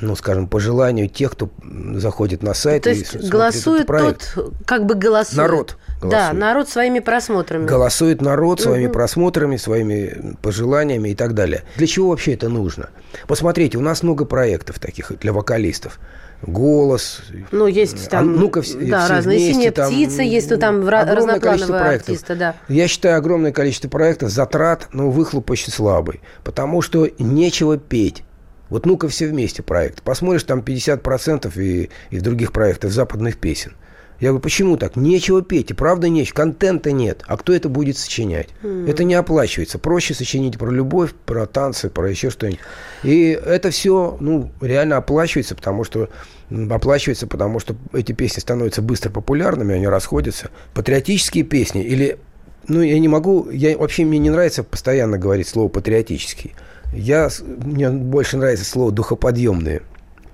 ну, 0.00 0.14
скажем, 0.16 0.46
по 0.46 0.60
желанию 0.60 1.08
тех, 1.08 1.32
кто 1.32 1.50
заходит 1.94 2.42
на 2.42 2.54
сайт. 2.54 2.84
То 2.84 2.90
есть 2.90 3.28
голосует 3.28 3.86
тот, 3.86 4.54
как 4.64 4.86
бы 4.86 4.94
голосует. 4.94 5.36
Народ. 5.36 5.76
Голосует. 6.00 6.10
Да, 6.10 6.32
народ 6.32 6.68
своими 6.68 7.00
просмотрами. 7.00 7.66
Голосует 7.66 8.22
народ 8.22 8.60
своими 8.60 8.86
угу. 8.86 8.94
просмотрами, 8.94 9.56
своими 9.56 10.36
пожеланиями 10.40 11.10
и 11.10 11.14
так 11.14 11.34
далее. 11.34 11.64
Для 11.76 11.86
чего 11.86 12.10
вообще 12.10 12.34
это 12.34 12.48
нужно? 12.48 12.90
Посмотрите, 13.26 13.78
у 13.78 13.80
нас 13.80 14.02
много 14.02 14.24
проектов 14.24 14.78
таких 14.78 15.12
для 15.18 15.32
вокалистов. 15.32 15.98
Голос. 16.42 17.22
Ну, 17.50 17.66
есть 17.66 18.08
там, 18.10 18.40
а, 18.40 18.62
все, 18.62 18.78
да, 18.78 19.04
все 19.04 19.14
разные. 19.14 19.38
Вместе, 19.38 19.54
Синяя 19.54 19.72
там, 19.72 19.92
птица, 19.92 20.22
есть 20.22 20.50
ну, 20.50 20.58
там 20.58 20.88
разноплановые 20.88 21.82
артисты, 21.82 22.36
да. 22.36 22.54
Я 22.68 22.86
считаю, 22.86 23.16
огромное 23.16 23.50
количество 23.50 23.88
проектов, 23.88 24.30
затрат, 24.30 24.86
но 24.92 25.10
выхлоп 25.10 25.50
очень 25.50 25.72
слабый. 25.72 26.20
Потому 26.44 26.80
что 26.80 27.08
нечего 27.18 27.76
петь. 27.76 28.22
Вот 28.70 28.86
ну-ка 28.86 29.08
все 29.08 29.26
вместе 29.26 29.62
проект. 29.62 30.02
Посмотришь, 30.02 30.44
там 30.44 30.60
50% 30.60 31.52
и, 31.60 31.90
и 32.10 32.18
в 32.18 32.22
других 32.22 32.52
проектах 32.52 32.92
западных 32.92 33.38
песен. 33.38 33.74
Я 34.20 34.30
говорю, 34.30 34.42
почему 34.42 34.76
так? 34.76 34.96
Нечего 34.96 35.42
петь, 35.42 35.70
и 35.70 35.74
правда 35.74 36.08
нечего, 36.08 36.34
контента 36.34 36.90
нет. 36.90 37.22
А 37.28 37.36
кто 37.36 37.52
это 37.52 37.68
будет 37.68 37.96
сочинять? 37.96 38.48
Mm. 38.62 38.90
Это 38.90 39.04
не 39.04 39.14
оплачивается. 39.14 39.78
Проще 39.78 40.12
сочинить 40.12 40.58
про 40.58 40.70
любовь, 40.70 41.14
про 41.24 41.46
танцы, 41.46 41.88
про 41.88 42.10
еще 42.10 42.30
что-нибудь. 42.30 42.58
И 43.04 43.30
это 43.30 43.70
все, 43.70 44.16
ну, 44.18 44.50
реально 44.60 44.96
оплачивается, 44.96 45.54
потому 45.54 45.84
что 45.84 46.08
оплачивается, 46.50 47.28
потому 47.28 47.60
что 47.60 47.76
эти 47.92 48.10
песни 48.10 48.40
становятся 48.40 48.82
быстро 48.82 49.10
популярными, 49.10 49.74
они 49.74 49.86
расходятся. 49.86 50.50
Патриотические 50.74 51.44
песни 51.44 51.84
или 51.84 52.18
ну, 52.66 52.82
я 52.82 52.98
не 52.98 53.08
могу, 53.08 53.48
я 53.50 53.78
вообще 53.78 54.04
мне 54.04 54.18
не 54.18 54.30
нравится 54.30 54.62
постоянно 54.62 55.16
говорить 55.16 55.48
слово 55.48 55.68
патриотический. 55.68 56.54
Я, 56.92 57.28
мне 57.64 57.90
больше 57.90 58.36
нравится 58.36 58.64
слово 58.64 58.92
«духоподъемные» 58.92 59.82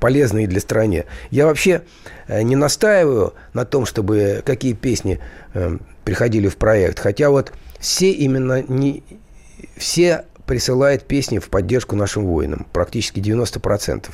полезные 0.04 0.46
для 0.46 0.61
страны. 0.61 1.06
Я 1.30 1.46
вообще 1.46 1.80
э, 2.28 2.42
не 2.42 2.56
настаиваю 2.56 3.32
на 3.54 3.64
том, 3.64 3.87
чтобы 3.87 4.42
какие 4.44 4.75
песни 4.75 5.18
э, 5.54 5.78
приходили 6.04 6.49
в 6.49 6.58
проект. 6.58 6.99
Хотя 6.99 7.30
вот 7.30 7.54
все 7.78 8.11
именно 8.11 8.62
не 8.68 9.02
все 9.78 10.26
присылают 10.44 11.04
песни 11.04 11.38
в 11.38 11.49
поддержку 11.49 11.96
нашим 11.96 12.26
воинам, 12.26 12.66
практически 12.75 13.18
90%. 13.20 14.11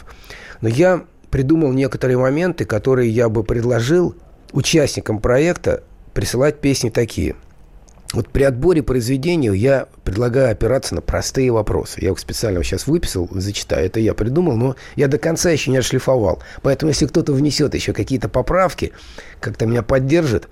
Но 0.61 0.68
я 0.68 1.02
придумал 1.28 1.73
некоторые 1.73 2.18
моменты, 2.18 2.66
которые 2.66 3.11
я 3.11 3.28
бы 3.28 3.42
предложил 3.42 4.14
участникам 4.52 5.18
проекта 5.18 5.82
присылать 6.14 6.61
песни 6.61 6.90
такие– 6.90 7.35
вот 8.12 8.29
при 8.31 8.43
отборе 8.43 8.83
произведений 8.83 9.57
я 9.57 9.87
предлагаю 10.05 10.50
опираться 10.50 10.95
на 10.95 11.00
простые 11.00 11.52
вопросы. 11.52 12.00
Я 12.02 12.11
их 12.11 12.19
специально 12.19 12.62
сейчас 12.64 12.87
выписал, 12.87 13.29
зачитаю. 13.31 13.87
Это 13.87 14.00
я 14.00 14.14
придумал, 14.14 14.57
но 14.57 14.76
я 14.97 15.07
до 15.07 15.19
конца 15.19 15.50
еще 15.50 15.71
не 15.71 15.76
отшлифовал. 15.76 16.43
Поэтому, 16.62 16.90
если 16.90 17.07
кто-то 17.07 17.33
внесет 17.33 17.75
еще 17.75 17.93
какие-то 17.93 18.29
поправки, 18.29 18.93
как-то 19.38 19.67
меня 19.67 19.83
поддержит. 19.83 20.49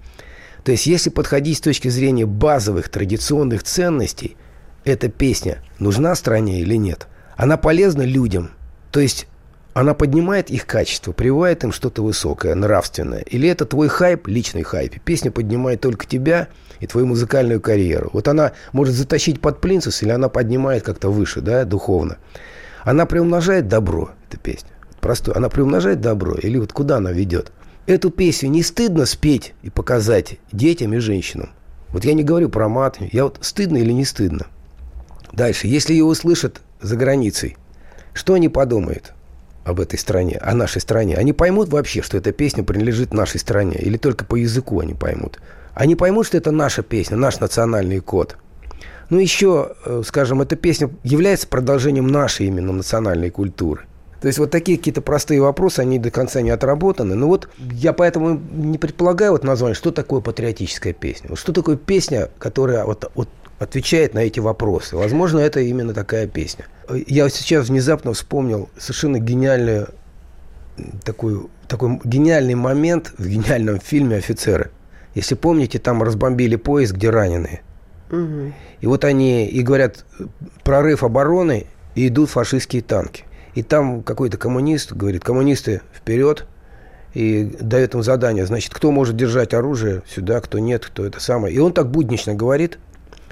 То 0.62 0.70
есть, 0.70 0.86
если 0.86 1.10
подходить 1.10 1.58
с 1.58 1.62
точки 1.62 1.88
зрения 1.88 2.26
базовых 2.26 2.88
традиционных 2.88 3.64
ценностей, 3.64 4.36
эта 4.84 5.08
песня 5.08 5.58
нужна 5.80 6.14
стране 6.14 6.60
или 6.60 6.76
нет? 6.76 7.08
Она 7.36 7.56
полезна 7.56 8.02
людям? 8.02 8.52
То 8.92 9.00
есть, 9.00 9.26
она 9.78 9.94
поднимает 9.94 10.50
их 10.50 10.66
качество, 10.66 11.12
прививает 11.12 11.62
им 11.62 11.70
что-то 11.70 12.02
высокое, 12.02 12.56
нравственное? 12.56 13.20
Или 13.20 13.48
это 13.48 13.64
твой 13.64 13.86
хайп, 13.86 14.26
личный 14.26 14.64
хайп? 14.64 15.00
Песня 15.04 15.30
поднимает 15.30 15.80
только 15.80 16.04
тебя 16.04 16.48
и 16.80 16.88
твою 16.88 17.06
музыкальную 17.06 17.60
карьеру. 17.60 18.10
Вот 18.12 18.26
она 18.26 18.54
может 18.72 18.96
затащить 18.96 19.40
под 19.40 19.60
плинцус, 19.60 20.02
или 20.02 20.10
она 20.10 20.28
поднимает 20.28 20.82
как-то 20.82 21.10
выше, 21.10 21.42
да, 21.42 21.64
духовно. 21.64 22.18
Она 22.82 23.06
приумножает 23.06 23.68
добро, 23.68 24.10
эта 24.28 24.36
песня. 24.36 24.70
Простой. 25.00 25.34
Она 25.34 25.48
приумножает 25.48 26.00
добро, 26.00 26.34
или 26.34 26.58
вот 26.58 26.72
куда 26.72 26.96
она 26.96 27.12
ведет? 27.12 27.52
Эту 27.86 28.10
песню 28.10 28.48
не 28.48 28.64
стыдно 28.64 29.06
спеть 29.06 29.54
и 29.62 29.70
показать 29.70 30.40
детям 30.50 30.92
и 30.92 30.98
женщинам. 30.98 31.50
Вот 31.90 32.04
я 32.04 32.14
не 32.14 32.24
говорю 32.24 32.48
про 32.48 32.68
мат. 32.68 32.96
Я 33.12 33.22
вот 33.22 33.38
стыдно 33.42 33.76
или 33.76 33.92
не 33.92 34.04
стыдно? 34.04 34.48
Дальше. 35.32 35.68
Если 35.68 35.92
ее 35.92 36.04
услышат 36.04 36.62
за 36.80 36.96
границей, 36.96 37.56
что 38.12 38.34
они 38.34 38.48
подумают? 38.48 39.14
Об 39.64 39.80
этой 39.80 39.98
стране, 39.98 40.38
о 40.38 40.54
нашей 40.54 40.80
стране. 40.80 41.16
Они 41.16 41.32
поймут 41.32 41.68
вообще, 41.68 42.02
что 42.02 42.16
эта 42.16 42.32
песня 42.32 42.64
принадлежит 42.64 43.12
нашей 43.12 43.38
стране? 43.40 43.76
Или 43.78 43.96
только 43.96 44.24
по 44.24 44.36
языку 44.36 44.80
они 44.80 44.94
поймут? 44.94 45.38
Они 45.74 45.94
поймут, 45.94 46.26
что 46.26 46.36
это 46.36 46.50
наша 46.50 46.82
песня, 46.82 47.16
наш 47.16 47.40
национальный 47.40 48.00
код. 48.00 48.36
Ну, 49.10 49.18
еще, 49.18 49.72
э, 49.84 50.02
скажем, 50.06 50.42
эта 50.42 50.56
песня 50.56 50.90
является 51.02 51.46
продолжением 51.46 52.08
нашей 52.08 52.46
именно 52.46 52.72
национальной 52.72 53.30
культуры. 53.30 53.82
То 54.20 54.26
есть 54.26 54.38
вот 54.38 54.50
такие 54.50 54.76
какие-то 54.76 55.00
простые 55.00 55.40
вопросы, 55.40 55.80
они 55.80 55.98
до 55.98 56.10
конца 56.10 56.40
не 56.40 56.50
отработаны. 56.50 57.14
Ну 57.14 57.28
вот 57.28 57.48
я 57.58 57.92
поэтому 57.92 58.40
не 58.52 58.76
предполагаю 58.76 59.32
вот 59.32 59.44
название, 59.44 59.76
что 59.76 59.92
такое 59.92 60.20
патриотическая 60.20 60.92
песня. 60.92 61.28
Вот 61.30 61.38
что 61.38 61.52
такое 61.52 61.76
песня, 61.76 62.28
которая 62.38 62.84
вот, 62.84 63.10
вот 63.14 63.28
отвечает 63.58 64.14
на 64.14 64.20
эти 64.20 64.40
вопросы. 64.40 64.96
Возможно, 64.96 65.38
это 65.38 65.60
именно 65.60 65.94
такая 65.94 66.26
песня. 66.26 66.66
Я 67.06 67.28
сейчас 67.28 67.68
внезапно 67.68 68.12
вспомнил 68.12 68.68
совершенно 68.78 69.18
гениальную 69.18 69.88
такой, 71.04 71.46
такой 71.66 72.00
гениальный 72.04 72.54
момент 72.54 73.12
в 73.18 73.26
гениальном 73.26 73.80
фильме 73.80 74.16
«Офицеры». 74.16 74.70
Если 75.14 75.34
помните, 75.34 75.78
там 75.78 76.02
разбомбили 76.02 76.56
поезд, 76.56 76.92
где 76.92 77.10
раненые. 77.10 77.62
Угу. 78.10 78.52
И 78.80 78.86
вот 78.86 79.04
они 79.04 79.46
и 79.46 79.62
говорят, 79.62 80.04
прорыв 80.62 81.02
обороны, 81.02 81.66
и 81.94 82.08
идут 82.08 82.30
фашистские 82.30 82.82
танки. 82.82 83.24
И 83.54 83.62
там 83.62 84.02
какой-то 84.02 84.36
коммунист 84.36 84.92
говорит, 84.92 85.24
коммунисты 85.24 85.82
вперед, 85.92 86.46
и 87.14 87.44
дает 87.60 87.94
им 87.94 88.02
задание, 88.02 88.46
значит, 88.46 88.72
кто 88.72 88.92
может 88.92 89.16
держать 89.16 89.54
оружие 89.54 90.02
сюда, 90.06 90.40
кто 90.40 90.58
нет, 90.58 90.86
кто 90.86 91.04
это 91.04 91.20
самое. 91.20 91.54
И 91.54 91.58
он 91.58 91.72
так 91.72 91.90
буднично 91.90 92.34
говорит, 92.34 92.78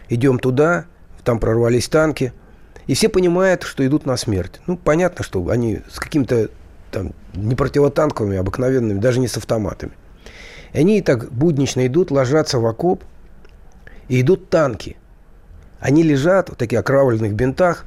идем 0.09 0.39
туда, 0.39 0.87
там 1.25 1.39
прорвались 1.39 1.89
танки, 1.89 2.33
и 2.87 2.95
все 2.95 3.09
понимают, 3.09 3.65
что 3.65 3.87
идут 3.87 4.07
на 4.07 4.17
смерть. 4.17 4.61
Ну, 4.67 4.77
понятно, 4.77 5.25
что 5.25 5.49
они 5.49 5.81
с 5.91 5.99
какими-то 5.99 6.51
там 6.91 7.13
не 7.35 7.55
противотанковыми, 7.55 8.37
обыкновенными, 8.37 9.01
даже 9.01 9.19
не 9.19 9.29
с 9.29 9.37
автоматами. 9.37 9.93
И 10.73 10.79
они 10.79 11.03
так 11.03 11.33
буднично 11.33 11.87
идут, 11.87 12.11
ложатся 12.11 12.59
в 12.59 12.67
окоп, 12.67 13.03
и 14.09 14.21
идут 14.21 14.51
танки. 14.51 14.97
Они 15.81 16.03
лежат 16.03 16.49
в 16.49 16.55
таких 16.55 16.81
окровавленных 16.81 17.35
бинтах, 17.35 17.85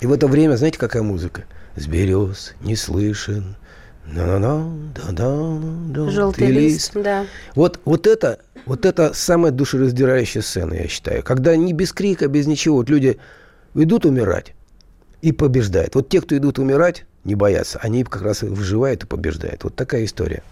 и 0.00 0.06
в 0.06 0.12
это 0.12 0.26
время, 0.26 0.56
знаете, 0.56 0.78
какая 0.78 1.02
музыка? 1.02 1.44
С 1.76 1.86
берез 1.86 2.54
не 2.60 2.74
слышен. 2.74 3.56
Желтый 6.10 6.48
лист, 6.48 6.92
да. 6.94 7.26
Вот, 7.54 7.80
вот, 7.84 8.06
это, 8.06 8.40
вот 8.66 8.84
это 8.84 9.14
самая 9.14 9.52
душераздирающая 9.52 10.42
сцена, 10.42 10.74
я 10.74 10.88
считаю. 10.88 11.22
Когда 11.22 11.56
не 11.56 11.72
без 11.72 11.92
крика, 11.92 12.28
без 12.28 12.46
ничего, 12.46 12.76
вот 12.76 12.90
люди 12.90 13.18
идут 13.74 14.04
умирать 14.04 14.54
и 15.22 15.32
побеждают. 15.32 15.94
Вот 15.94 16.08
те, 16.08 16.20
кто 16.20 16.36
идут 16.36 16.58
умирать, 16.58 17.06
не 17.24 17.34
боятся, 17.34 17.78
они 17.82 18.04
как 18.04 18.22
раз 18.22 18.42
выживают 18.42 19.04
и 19.04 19.06
побеждают. 19.06 19.64
Вот 19.64 19.74
такая 19.74 20.04
история. 20.04 20.42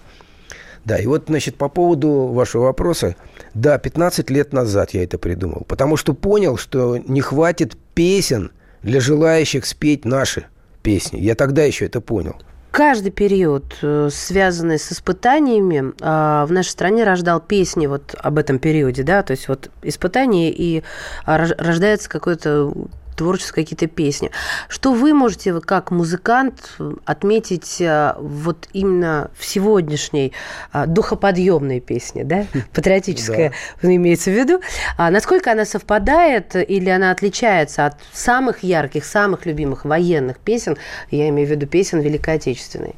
Да, 0.84 0.98
и 0.98 1.06
вот, 1.06 1.24
значит, 1.28 1.56
по 1.56 1.68
поводу 1.68 2.28
вашего 2.28 2.64
вопроса, 2.64 3.16
да, 3.54 3.78
15 3.78 4.30
лет 4.30 4.52
назад 4.52 4.90
я 4.90 5.02
это 5.02 5.18
придумал, 5.18 5.64
потому 5.66 5.96
что 5.96 6.14
понял, 6.14 6.56
что 6.56 6.98
не 6.98 7.20
хватит 7.20 7.76
песен– 7.94 8.50
для 8.84 9.00
желающих 9.00 9.66
спеть 9.66 10.04
наши 10.04 10.46
песни. 10.82 11.18
Я 11.18 11.34
тогда 11.34 11.64
еще 11.64 11.86
это 11.86 12.00
понял. 12.00 12.36
Каждый 12.74 13.12
период, 13.12 13.76
э, 13.82 14.08
связанный 14.10 14.80
с 14.80 14.90
испытаниями, 14.90 15.92
а, 16.00 16.44
в 16.44 16.50
нашей 16.50 16.70
стране 16.70 17.04
рождал 17.04 17.40
песни 17.40 17.86
вот 17.86 18.16
об 18.18 18.36
этом 18.36 18.58
периоде, 18.58 19.04
да, 19.04 19.22
то 19.22 19.30
есть 19.30 19.46
вот 19.46 19.70
испытания 19.82 20.50
и 20.50 20.82
а, 21.24 21.38
рождается 21.38 22.10
какое-то 22.10 22.72
творческие 23.14 23.64
какие-то 23.64 23.86
песни. 23.86 24.30
Что 24.68 24.92
вы 24.92 25.14
можете 25.14 25.60
как 25.60 25.90
музыкант 25.90 26.78
отметить 27.04 27.80
э, 27.80 28.14
вот 28.18 28.68
именно 28.72 29.30
в 29.38 29.44
сегодняшней 29.44 30.32
э, 30.72 30.86
духоподъемной 30.86 31.80
песне, 31.80 32.24
да, 32.24 32.46
патриотическая 32.72 33.52
да. 33.82 33.94
имеется 33.94 34.30
в 34.30 34.34
виду, 34.34 34.60
а 34.96 35.10
насколько 35.10 35.52
она 35.52 35.64
совпадает 35.64 36.56
или 36.56 36.90
она 36.90 37.10
отличается 37.10 37.86
от 37.86 37.96
самых 38.12 38.62
ярких, 38.62 39.04
самых 39.04 39.46
любимых 39.46 39.84
военных 39.84 40.38
песен, 40.38 40.76
я 41.10 41.28
имею 41.28 41.48
в 41.48 41.50
виду 41.50 41.66
песен 41.66 42.00
Великой 42.00 42.34
Отечественной? 42.34 42.94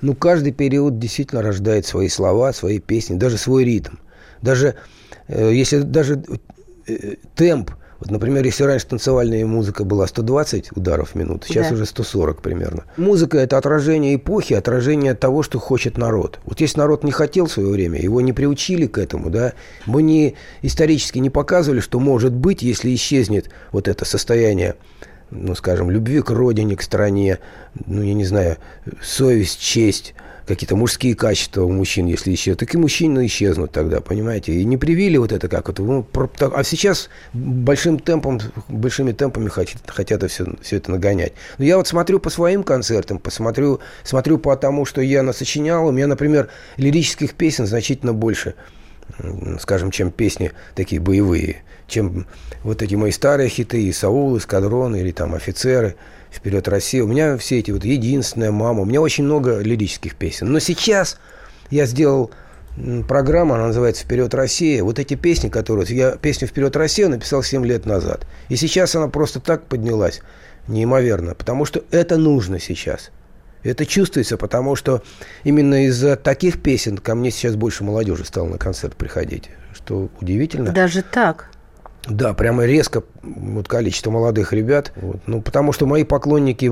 Ну, 0.00 0.14
каждый 0.16 0.52
период 0.52 0.98
действительно 0.98 1.42
рождает 1.42 1.86
свои 1.86 2.08
слова, 2.08 2.52
свои 2.52 2.80
песни, 2.80 3.16
даже 3.16 3.38
свой 3.38 3.64
ритм. 3.64 3.96
Даже 4.40 4.74
э, 5.28 5.52
если 5.52 5.78
даже 5.78 6.24
темп 7.36 7.70
вот, 8.02 8.10
например, 8.10 8.44
если 8.44 8.64
раньше 8.64 8.88
танцевальная 8.88 9.46
музыка 9.46 9.84
была 9.84 10.08
120 10.08 10.72
ударов 10.76 11.10
в 11.10 11.14
минуту, 11.14 11.46
сейчас 11.46 11.68
да. 11.68 11.74
уже 11.74 11.86
140 11.86 12.42
примерно. 12.42 12.82
Музыка– 12.96 13.38
это 13.38 13.56
отражение 13.56 14.16
эпохи, 14.16 14.54
отражение 14.54 15.14
того, 15.14 15.44
что 15.44 15.60
хочет 15.60 15.98
народ. 15.98 16.40
Вот 16.44 16.60
если 16.60 16.80
народ 16.80 17.04
не 17.04 17.12
хотел 17.12 17.46
в 17.46 17.52
свое 17.52 17.68
время, 17.68 18.00
его 18.00 18.20
не 18.20 18.32
приучили 18.32 18.88
к 18.88 18.98
этому, 18.98 19.30
да, 19.30 19.52
мы 19.86 20.02
не, 20.02 20.34
исторически 20.62 21.20
не 21.20 21.30
показывали, 21.30 21.78
что 21.78 22.00
может 22.00 22.32
быть, 22.32 22.62
если 22.62 22.92
исчезнет 22.92 23.50
вот 23.70 23.86
это 23.86 24.04
состояние 24.04 24.74
ну, 25.32 25.54
скажем, 25.54 25.90
любви 25.90 26.20
к 26.20 26.30
родине, 26.30 26.76
к 26.76 26.82
стране, 26.82 27.38
ну, 27.86 28.02
я 28.02 28.14
не 28.14 28.24
знаю, 28.24 28.58
совесть, 29.02 29.60
честь, 29.60 30.14
какие-то 30.46 30.76
мужские 30.76 31.14
качества 31.14 31.62
у 31.62 31.70
мужчин, 31.70 32.06
если 32.06 32.34
исчезнут, 32.34 32.60
так 32.60 32.74
и 32.74 32.78
мужчины 32.78 33.26
исчезнут 33.26 33.72
тогда, 33.72 34.00
понимаете? 34.00 34.52
И 34.52 34.64
не 34.64 34.76
привили 34.76 35.16
вот 35.16 35.32
это 35.32 35.48
как 35.48 35.68
это. 35.68 35.82
Ну, 35.82 36.06
а 36.40 36.64
сейчас 36.64 37.08
большим 37.32 37.98
темпом, 37.98 38.40
большими 38.68 39.12
темпами 39.12 39.48
хотят, 39.48 39.82
хотят 39.86 40.30
все, 40.30 40.46
все 40.60 40.76
это 40.76 40.90
нагонять. 40.90 41.32
Но 41.58 41.64
я 41.64 41.76
вот 41.76 41.88
смотрю 41.88 42.18
по 42.18 42.30
своим 42.30 42.64
концертам, 42.64 43.18
посмотрю, 43.18 43.80
смотрю 44.04 44.38
по 44.38 44.56
тому, 44.56 44.84
что 44.84 45.00
я 45.00 45.22
насочинял. 45.22 45.86
У 45.86 45.92
меня, 45.92 46.06
например, 46.06 46.48
лирических 46.76 47.34
песен 47.34 47.66
значительно 47.66 48.12
больше, 48.12 48.54
скажем, 49.60 49.90
чем 49.90 50.10
песни 50.10 50.52
такие 50.74 51.00
боевые, 51.00 51.62
чем 51.86 52.26
вот 52.62 52.82
эти 52.82 52.94
мои 52.94 53.10
старые 53.10 53.48
хиты, 53.48 53.82
и 53.82 53.92
«Саул», 53.92 54.36
«Эскадрон» 54.38 54.96
или 54.96 55.12
там 55.12 55.34
«Офицеры» 55.34 55.96
«Вперед, 56.30 56.66
Россия». 56.68 57.04
У 57.04 57.06
меня 57.06 57.36
все 57.36 57.58
эти 57.58 57.70
вот 57.70 57.84
«Единственная 57.84 58.50
мама». 58.50 58.82
У 58.82 58.84
меня 58.84 59.00
очень 59.00 59.24
много 59.24 59.58
лирических 59.58 60.16
песен. 60.16 60.50
Но 60.50 60.60
сейчас 60.60 61.18
я 61.70 61.86
сделал 61.86 62.30
программу, 63.06 63.54
она 63.54 63.66
называется 63.66 64.04
«Вперед, 64.04 64.32
Россия». 64.34 64.82
Вот 64.82 64.98
эти 64.98 65.14
песни, 65.14 65.50
которые... 65.50 65.86
Я 65.94 66.12
песню 66.12 66.48
«Вперед, 66.48 66.74
Россия» 66.76 67.08
написал 67.08 67.42
7 67.42 67.66
лет 67.66 67.84
назад. 67.84 68.26
И 68.48 68.56
сейчас 68.56 68.96
она 68.96 69.08
просто 69.08 69.40
так 69.40 69.66
поднялась. 69.66 70.22
Неимоверно. 70.68 71.34
Потому 71.34 71.66
что 71.66 71.84
это 71.90 72.16
нужно 72.16 72.58
сейчас. 72.58 73.10
Это 73.62 73.86
чувствуется, 73.86 74.36
потому 74.36 74.76
что 74.76 75.02
именно 75.44 75.86
из-за 75.86 76.16
таких 76.16 76.62
песен 76.62 76.98
ко 76.98 77.14
мне 77.14 77.30
сейчас 77.30 77.56
больше 77.56 77.84
молодежи 77.84 78.24
стало 78.24 78.48
на 78.48 78.58
концерт 78.58 78.96
приходить. 78.96 79.50
Что 79.74 80.08
удивительно. 80.20 80.72
Даже 80.72 81.02
так? 81.02 81.48
Да, 82.08 82.34
прямо 82.34 82.64
резко 82.64 83.04
вот 83.22 83.68
количество 83.68 84.10
молодых 84.10 84.52
ребят. 84.52 84.92
Вот. 84.96 85.18
Ну, 85.26 85.40
потому 85.40 85.72
что 85.72 85.86
мои 85.86 86.02
поклонники, 86.02 86.70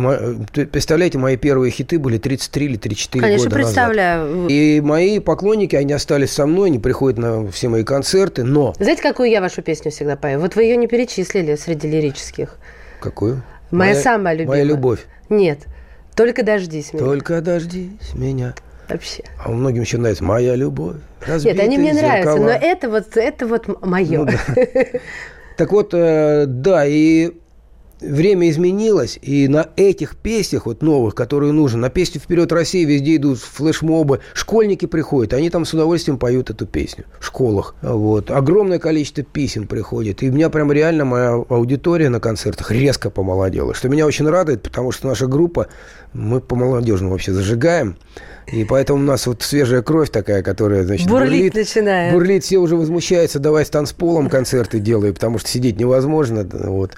представляете, 0.65 1.19
мои 1.19 1.37
первые 1.37 1.71
хиты 1.71 2.01
были 2.01 2.19
33 2.19 2.67
или 2.67 2.77
34 2.77 3.23
Конечно, 3.23 3.45
года 3.45 3.55
представляю. 3.55 4.27
назад. 4.27 4.51
И 4.51 4.81
мои 4.81 5.21
поклонники, 5.21 5.77
они 5.77 5.93
остались 5.93 6.33
со 6.33 6.47
мной, 6.47 6.71
они 6.71 6.81
приходят 6.81 7.19
на 7.19 7.49
все 7.53 7.69
мои 7.69 7.85
концерты, 7.85 8.43
но... 8.43 8.75
Знаете, 8.81 9.03
какую 9.03 9.31
я 9.31 9.41
вашу 9.41 9.63
песню 9.63 9.93
всегда 9.93 10.17
пою? 10.17 10.41
Вот 10.41 10.57
вы 10.57 10.65
ее 10.65 10.77
не 10.77 10.89
перечислили 10.89 11.55
среди 11.55 11.89
лирических. 11.89 12.57
Какую? 13.01 13.45
Моя, 13.71 13.93
моя 13.93 14.03
самая 14.03 14.35
любимая. 14.35 14.59
Моя 14.59 14.65
любовь. 14.65 15.07
Нет, 15.29 15.61
только 16.21 16.43
дождись 16.43 16.93
меня. 16.93 17.05
Только 17.05 17.41
дождись 17.41 18.15
меня. 18.15 18.55
Вообще. 18.89 19.23
А 19.43 19.49
многим 19.49 19.83
еще 19.83 19.99
нравится 19.99 20.25
«Моя 20.25 20.55
любовь». 20.55 20.97
Нет, 21.27 21.59
они 21.59 21.79
мне 21.79 21.95
зеркала. 21.95 22.37
нравятся, 22.37 22.39
но 22.39 22.51
это 22.51 22.91
вот, 22.91 23.17
это 23.17 23.47
вот 23.47 23.87
мое. 23.87 24.19
Ну, 24.19 24.25
да. 24.27 24.35
Так 25.57 25.73
вот, 25.73 25.93
э, 25.93 26.47
да, 26.47 26.87
и 26.87 27.33
время 28.01 28.51
изменилось, 28.51 29.19
и 29.23 29.49
на 29.49 29.69
этих 29.77 30.17
песнях, 30.17 30.67
вот 30.67 30.83
новых, 30.83 31.15
которые 31.15 31.53
нужны, 31.53 31.79
на 31.79 31.91
песню 31.91 32.21
«Вперед, 32.21 32.53
Россия» 32.53 32.87
везде 32.87 33.17
идут 33.17 33.39
флешмобы, 33.39 34.21
школьники 34.35 34.87
приходят, 34.87 35.33
они 35.35 35.51
там 35.51 35.65
с 35.65 35.75
удовольствием 35.75 36.19
поют 36.19 36.51
эту 36.51 36.67
песню 36.67 37.05
в 37.19 37.27
школах. 37.27 37.75
Вот. 37.83 38.31
Огромное 38.31 38.79
количество 38.79 39.23
писем 39.23 39.67
приходит, 39.67 40.23
и 40.23 40.31
у 40.31 40.33
меня 40.33 40.51
прям 40.51 40.73
реально 40.73 41.05
моя 41.05 41.33
аудитория 41.33 42.09
на 42.09 42.21
концертах 42.21 42.71
резко 42.71 43.11
помолодела, 43.11 43.75
что 43.75 43.89
меня 43.89 44.07
очень 44.07 44.29
радует, 44.29 44.63
потому 44.63 44.93
что 44.93 45.09
наша 45.09 45.27
группа, 45.27 45.69
мы 46.13 46.41
по 46.41 46.57
молодежному 46.57 47.13
вообще 47.13 47.33
зажигаем, 47.33 47.97
и 48.53 48.65
поэтому 48.65 48.99
у 48.99 49.03
нас 49.03 49.27
вот 49.27 49.43
свежая 49.43 49.83
кровь 49.83 50.11
такая, 50.11 50.43
которая, 50.43 50.85
значит, 50.85 51.09
бурлит. 51.09 51.31
Бурлит 51.31 51.55
начинает. 51.55 52.13
Бурлит, 52.13 52.45
все 52.45 52.59
уже 52.59 52.77
возмущаются, 52.77 53.39
давай 53.39 53.65
с 53.65 53.71
танцполом 53.71 54.29
концерты 54.29 54.81
делай, 54.81 55.13
потому 55.13 55.39
что 55.39 55.49
сидеть 55.49 55.79
невозможно. 55.79 56.49
Вот. 56.53 56.97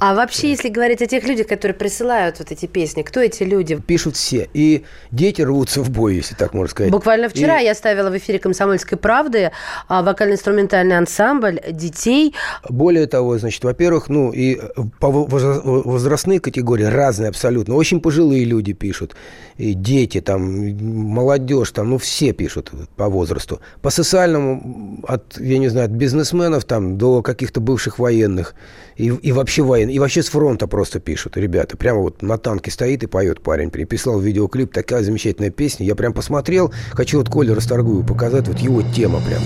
А 0.00 0.14
вообще, 0.14 0.50
если 0.50 0.68
говорить 0.68 1.02
о 1.02 1.06
тех 1.06 1.24
людях, 1.24 1.46
которые 1.46 1.76
присылают 1.76 2.38
вот 2.38 2.50
эти 2.50 2.66
песни, 2.66 3.02
кто 3.02 3.20
эти 3.20 3.42
люди? 3.42 3.76
Пишут 3.76 4.16
все. 4.16 4.48
И 4.54 4.84
дети 5.10 5.42
рвутся 5.42 5.82
в 5.82 5.90
бой, 5.90 6.16
если 6.16 6.34
так 6.34 6.54
можно 6.54 6.70
сказать. 6.70 6.92
Буквально 6.92 7.28
вчера 7.28 7.60
и... 7.60 7.64
я 7.64 7.74
ставила 7.74 8.10
в 8.10 8.16
эфире 8.16 8.38
«Комсомольской 8.38 8.98
правды» 8.98 9.50
а, 9.88 10.02
вокально-инструментальный 10.02 10.96
ансамбль 10.96 11.60
детей. 11.70 12.34
Более 12.68 13.06
того, 13.06 13.38
значит, 13.38 13.64
во-первых, 13.64 14.08
ну, 14.08 14.32
и 14.32 14.60
по 15.00 15.10
возрастные 15.10 16.40
категории 16.40 16.84
разные 16.84 17.28
абсолютно. 17.28 17.74
Очень 17.74 18.00
пожилые 18.00 18.44
люди 18.44 18.72
пишут, 18.72 19.14
и 19.56 19.74
дети, 19.74 20.20
там, 20.20 20.42
молодежь, 20.42 21.70
там, 21.70 21.90
ну, 21.90 21.98
все 21.98 22.32
пишут 22.32 22.70
по 22.96 23.08
возрасту. 23.08 23.60
По 23.82 23.90
социальному, 23.90 25.00
от, 25.06 25.38
я 25.38 25.58
не 25.58 25.68
знаю, 25.68 25.86
от 25.86 25.92
бизнесменов 25.92 26.64
там 26.64 26.98
до 26.98 27.22
каких-то 27.22 27.60
бывших 27.60 27.98
военных. 27.98 28.54
И, 28.96 29.08
и 29.08 29.32
вообще 29.34 29.62
воен, 29.62 29.88
и 29.88 29.98
вообще 29.98 30.22
с 30.22 30.28
фронта 30.28 30.66
просто 30.66 31.00
пишут 31.00 31.36
ребята. 31.36 31.76
Прямо 31.76 32.00
вот 32.00 32.22
на 32.22 32.38
танке 32.38 32.70
стоит 32.70 33.02
и 33.02 33.06
поет 33.06 33.40
парень. 33.40 33.70
Приписал 33.70 34.18
видеоклип, 34.20 34.72
такая 34.72 35.02
замечательная 35.02 35.50
песня. 35.50 35.86
Я 35.86 35.94
прям 35.94 36.12
посмотрел, 36.12 36.72
хочу 36.92 37.18
вот 37.18 37.28
Коле 37.28 37.52
Расторгую 37.52 38.04
показать, 38.04 38.48
вот 38.48 38.58
его 38.58 38.82
тема 38.82 39.20
прямо. 39.20 39.44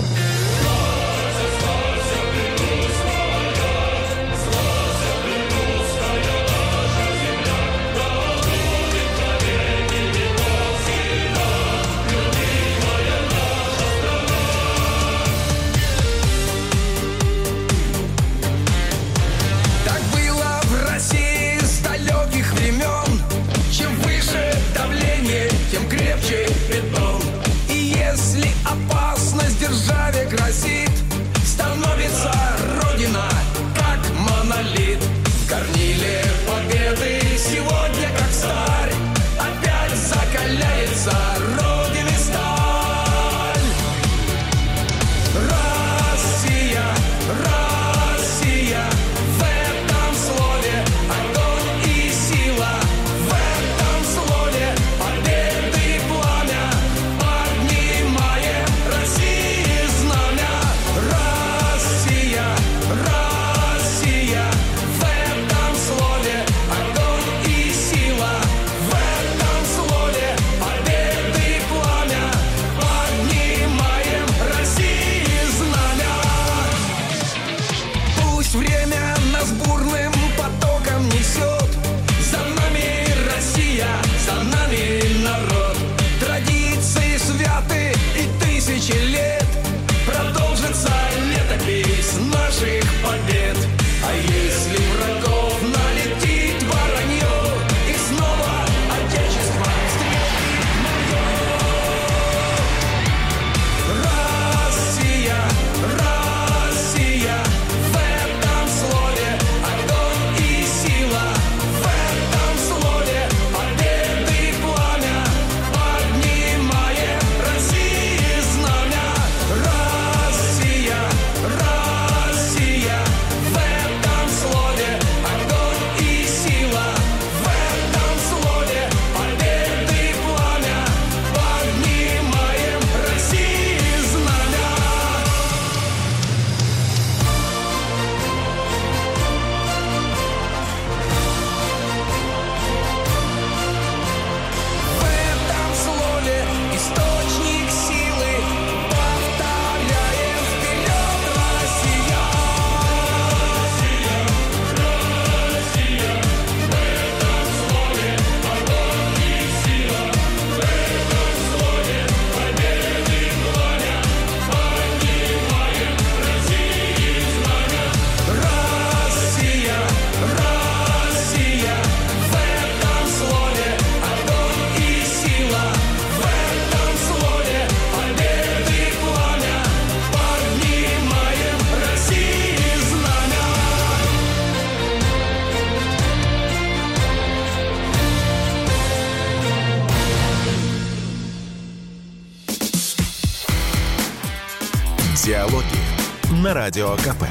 Радио 196.69 196.95
КП. 196.97 197.23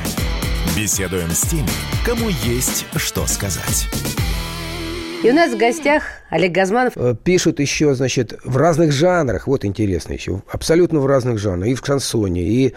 Беседуем 0.77 1.31
с 1.31 1.43
теми, 1.43 1.69
кому 2.05 2.29
есть 2.29 2.85
что 2.97 3.25
сказать. 3.29 3.87
И 5.23 5.31
у 5.31 5.33
нас 5.33 5.53
в 5.53 5.57
гостях 5.57 6.03
Олег 6.29 6.51
Газманов. 6.51 6.95
Э, 6.97 7.15
пишут 7.15 7.61
еще, 7.61 7.95
значит, 7.95 8.37
в 8.43 8.57
разных 8.57 8.91
жанрах, 8.91 9.47
вот 9.47 9.65
интересно 9.65 10.15
еще, 10.15 10.43
абсолютно 10.51 10.99
в 10.99 11.07
разных 11.07 11.39
жанрах, 11.39 11.69
и 11.69 11.75
в 11.77 11.87
шансоне, 11.87 12.43
и 12.43 12.75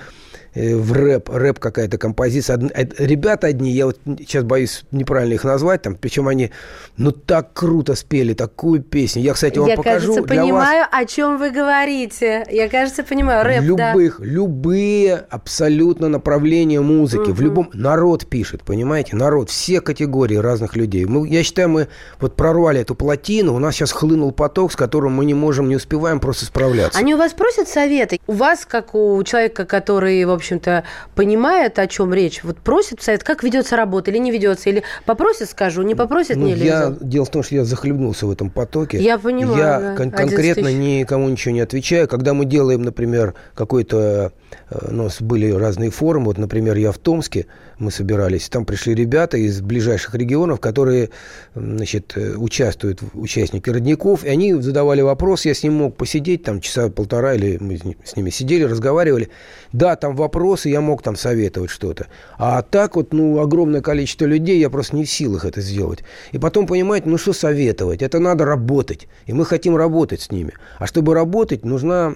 в 0.53 0.91
рэп, 0.93 1.29
рэп 1.29 1.59
какая-то 1.59 1.97
композиция. 1.97 2.59
Э, 2.73 2.85
ребята 2.97 3.47
одни, 3.47 3.71
я 3.71 3.85
вот 3.85 3.99
сейчас 4.19 4.43
боюсь 4.43 4.83
неправильно 4.91 5.33
их 5.35 5.43
назвать, 5.43 5.81
там, 5.81 5.95
причем 5.95 6.27
они, 6.27 6.51
ну, 6.97 7.11
так 7.11 7.53
круто 7.53 7.95
спели 7.95 8.33
такую 8.33 8.81
песню. 8.81 9.21
Я, 9.21 9.33
кстати, 9.33 9.57
вам 9.59 9.69
я, 9.69 9.75
покажу. 9.77 10.13
Я, 10.13 10.21
кажется, 10.21 10.23
понимаю, 10.23 10.87
вас... 10.91 11.03
о 11.03 11.05
чем 11.05 11.37
вы 11.37 11.51
говорите. 11.51 12.45
Я, 12.49 12.67
кажется, 12.69 13.03
понимаю, 13.03 13.45
рэп, 13.45 13.61
Любых, 13.61 14.19
да. 14.19 14.25
любые 14.25 15.15
абсолютно 15.29 16.09
направления 16.09 16.81
музыки. 16.81 17.29
Угу. 17.29 17.33
В 17.33 17.41
любом... 17.41 17.69
Народ 17.73 18.27
пишет, 18.27 18.63
понимаете? 18.63 19.15
Народ, 19.15 19.49
все 19.49 19.79
категории 19.79 20.35
разных 20.35 20.75
людей. 20.75 21.05
Мы, 21.05 21.27
я 21.29 21.43
считаю, 21.43 21.69
мы 21.69 21.87
вот 22.19 22.35
прорвали 22.35 22.81
эту 22.81 22.95
плотину, 22.95 23.55
у 23.55 23.59
нас 23.59 23.75
сейчас 23.75 23.91
хлынул 23.91 24.31
поток, 24.31 24.73
с 24.73 24.75
которым 24.75 25.13
мы 25.13 25.25
не 25.25 25.33
можем, 25.33 25.69
не 25.69 25.75
успеваем 25.75 26.19
просто 26.19 26.45
справляться. 26.45 26.99
Они 26.99 27.13
у 27.13 27.17
вас 27.17 27.33
просят 27.33 27.69
советы? 27.69 28.19
У 28.27 28.33
вас, 28.33 28.65
как 28.65 28.95
у 28.95 29.23
человека, 29.23 29.65
который, 29.65 30.25
в 30.25 30.40
общем-то, 30.41 30.83
понимает, 31.15 31.79
о 31.79 31.87
чем 31.87 32.13
речь, 32.13 32.43
вот 32.43 32.57
просит 32.57 33.01
совет, 33.01 33.23
как 33.23 33.43
ведется 33.43 33.75
работа 33.75 34.11
или 34.11 34.17
не 34.17 34.31
ведется, 34.31 34.69
или 34.69 34.83
попросит, 35.05 35.49
скажу, 35.49 35.81
не 35.83 35.95
попросит, 35.95 36.35
ну, 36.35 36.47
не 36.47 36.55
лезу. 36.55 36.65
Я, 36.65 36.95
дело 36.99 37.25
в 37.25 37.29
том, 37.29 37.43
что 37.43 37.55
я 37.55 37.63
захлебнулся 37.63 38.25
в 38.25 38.31
этом 38.31 38.49
потоке. 38.49 38.97
Я 38.99 39.17
понимаю, 39.17 39.57
Я 39.57 39.79
да. 39.79 39.95
кон- 39.95 40.11
конкретно 40.11 40.73
никому 40.73 41.29
ничего 41.29 41.53
не 41.53 41.61
отвечаю. 41.61 42.07
Когда 42.07 42.33
мы 42.33 42.45
делаем, 42.45 42.81
например, 42.81 43.35
какой-то... 43.53 44.33
Э, 44.69 44.87
у 44.89 44.93
нас 44.93 45.21
были 45.21 45.51
разные 45.51 45.91
форумы. 45.91 46.25
Вот, 46.25 46.37
например, 46.37 46.75
я 46.77 46.91
в 46.91 46.97
Томске, 46.97 47.45
мы 47.81 47.91
собирались. 47.91 48.47
Там 48.49 48.65
пришли 48.65 48.95
ребята 48.95 49.37
из 49.37 49.61
ближайших 49.61 50.15
регионов, 50.15 50.59
которые, 50.59 51.09
значит, 51.55 52.13
э, 52.15 52.35
участвуют, 52.35 53.01
участники 53.13 53.69
родников. 53.69 54.23
И 54.23 54.29
они 54.29 54.53
задавали 54.53 55.01
вопрос, 55.01 55.45
я 55.45 55.53
с 55.53 55.63
ним 55.63 55.73
мог 55.73 55.97
посидеть 55.97 56.43
там 56.43 56.61
часа 56.61 56.89
полтора, 56.89 57.33
или 57.33 57.57
мы 57.59 57.77
с 58.05 58.15
ними 58.15 58.29
сидели, 58.29 58.63
разговаривали. 58.63 59.29
Да, 59.73 59.95
там 59.95 60.15
вопросы, 60.15 60.69
я 60.69 60.79
мог 60.81 61.01
там 61.01 61.15
советовать 61.15 61.69
что-то. 61.69 62.07
А 62.37 62.61
так 62.61 62.95
вот, 62.95 63.13
ну, 63.13 63.39
огромное 63.39 63.81
количество 63.81 64.25
людей, 64.25 64.59
я 64.59 64.69
просто 64.69 64.95
не 64.95 65.03
в 65.03 65.09
силах 65.09 65.45
это 65.45 65.61
сделать. 65.61 66.03
И 66.31 66.37
потом, 66.37 66.67
понимаете, 66.67 67.09
ну, 67.09 67.17
что 67.17 67.33
советовать? 67.33 68.01
Это 68.01 68.19
надо 68.19 68.45
работать. 68.45 69.07
И 69.25 69.33
мы 69.33 69.45
хотим 69.45 69.75
работать 69.75 70.21
с 70.21 70.31
ними. 70.31 70.53
А 70.77 70.85
чтобы 70.85 71.13
работать, 71.15 71.65
нужна, 71.65 72.15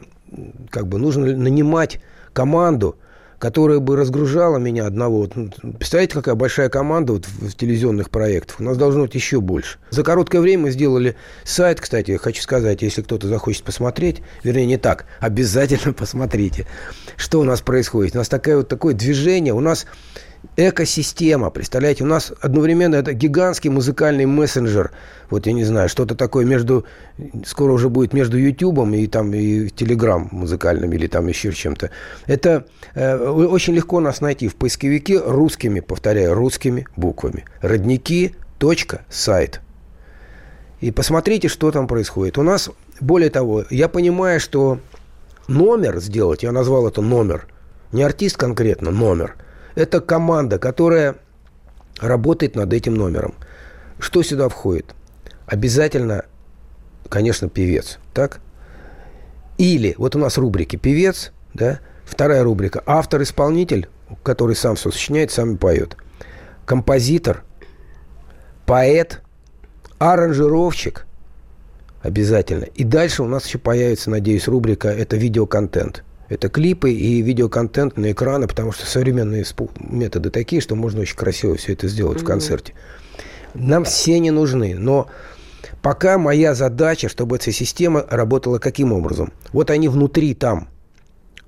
как 0.70 0.88
бы, 0.88 1.00
нужно 1.00 1.36
нанимать 1.36 2.00
команду, 2.34 2.98
которая 3.40 3.80
бы 3.80 3.96
разгружала 3.96 4.58
меня 4.58 4.86
одного. 4.86 5.30
Ну, 5.34 5.52
представляете, 5.78 6.14
какая 6.14 6.36
большая 6.36 6.70
команда 6.70 7.14
вот 7.14 7.26
в 7.26 7.54
телевизионных 7.56 8.10
проектах. 8.10 8.60
У 8.60 8.64
нас 8.64 8.78
должно 8.78 9.04
быть 9.04 9.16
еще 9.16 9.42
больше. 9.42 9.78
За 9.90 10.04
короткое 10.04 10.42
время 10.42 10.64
мы 10.64 10.72
сделали 10.72 11.16
сайт, 11.44 11.82
кстати, 11.82 12.18
хочу 12.18 12.42
сказать, 12.42 12.82
если 12.82 13.02
кто-то 13.02 13.28
захочет 13.28 13.64
посмотреть, 13.64 14.22
вернее, 14.44 14.66
не 14.66 14.78
так, 14.78 15.06
обязательно 15.20 15.94
посмотрите, 16.06 16.66
что 17.18 17.40
у 17.40 17.44
нас 17.44 17.62
происходит. 17.62 18.16
У 18.16 18.20
нас 18.20 18.30
такое 18.30 18.58
вот 18.58 18.68
такое 18.68 18.94
движение, 18.94 19.54
у 19.54 19.60
нас 19.60 19.86
экосистема. 20.58 21.50
Представляете, 21.50 22.04
у 22.04 22.08
нас 22.08 22.34
одновременно 22.42 22.96
это 22.96 23.14
гигантский 23.14 23.70
музыкальный 23.70 24.26
мессенджер. 24.26 24.92
Вот 25.30 25.48
я 25.48 25.54
не 25.54 25.64
знаю, 25.64 25.90
что-то 25.90 26.16
такое 26.16 26.46
между... 26.46 26.86
Скоро 27.46 27.72
уже 27.72 27.90
будет 27.90 28.14
между 28.14 28.38
Ютубом 28.38 28.94
и 28.94 29.08
там 29.08 29.34
и 29.34 29.70
Телеграм 29.70 30.30
музыкальным 30.32 30.92
или 30.94 31.08
там 31.08 31.28
еще 31.28 31.52
чем-то. 31.52 31.92
Это 32.26 32.66
э, 32.94 33.18
очень 33.18 33.74
легко 33.76 34.00
нас 34.00 34.22
найти 34.22 34.48
в 34.48 34.56
поисковике 34.56 35.20
русскими, 35.20 35.80
повторяю, 35.80 36.34
русскими 36.34 36.88
буквами. 36.96 37.46
Родники. 37.62 38.36
Сайт. 39.10 39.62
И 40.82 40.90
посмотрите, 40.90 41.50
что 41.50 41.72
там 41.72 41.88
происходит. 41.88 42.40
У 42.40 42.42
нас, 42.42 42.72
более 43.00 43.30
того, 43.30 43.64
я 43.70 43.88
понимаю, 43.88 44.40
что 44.40 44.80
номер 45.48 46.00
сделать, 46.00 46.42
я 46.42 46.52
назвал 46.52 46.88
это 46.88 47.02
номер, 47.02 47.48
не 47.92 48.02
артист 48.02 48.38
конкретно, 48.38 48.90
номер– 48.90 49.36
это 49.76 50.02
команда, 50.02 50.58
которая 50.58 51.16
работает 52.00 52.56
над 52.56 52.74
этим 52.74 52.96
номером. 52.96 53.36
Что 54.00 54.24
сюда 54.24 54.50
входит? 54.50 54.96
Обязательно, 55.46 56.26
конечно, 57.10 57.50
певец, 57.50 58.00
так? 58.14 58.40
Или, 59.58 59.96
вот 59.98 60.16
у 60.16 60.20
нас 60.20 60.38
рубрики 60.38 60.76
«Певец», 60.76 61.32
да? 61.54 61.80
Вторая 62.04 62.44
рубрика 62.44 62.84
«Автор-исполнитель», 62.86 63.88
который 64.24 64.56
сам 64.56 64.76
все 64.76 64.92
сочиняет, 64.92 65.32
сам 65.32 65.58
поет. 65.58 65.96
Композитор, 66.66 67.44
поэт, 68.66 69.22
аранжировщик 69.98 71.06
обязательно. 72.02 72.66
И 72.66 72.84
дальше 72.84 73.24
у 73.24 73.28
нас 73.28 73.46
еще 73.48 73.58
появится, 73.58 74.10
надеюсь, 74.10 74.48
рубрика 74.48 74.90
«Это 74.90 75.16
видеоконтент». 75.16 76.04
Это 76.28 76.50
клипы 76.50 76.92
и 76.92 77.22
видеоконтент 77.22 77.98
на 77.98 78.12
экраны, 78.12 78.48
потому 78.48 78.72
что 78.72 78.86
современные 78.86 79.46
методы 79.80 80.30
такие, 80.32 80.62
что 80.62 80.76
можно 80.76 81.02
очень 81.02 81.16
красиво 81.16 81.56
все 81.56 81.74
это 81.74 81.88
сделать 81.88 82.18
mm-hmm. 82.18 82.22
в 82.22 82.26
концерте. 82.26 82.74
Нам 83.54 83.86
все 83.86 84.20
не 84.20 84.32
нужны, 84.32 84.76
но 84.76 85.08
пока 85.82 86.18
моя 86.18 86.56
задача, 86.56 87.10
чтобы 87.10 87.38
эта 87.38 87.52
система 87.52 88.06
работала 88.10 88.58
каким 88.58 88.92
образом? 88.92 89.34
Вот 89.54 89.70
они 89.70 89.88
внутри 89.88 90.34
там, 90.34 90.68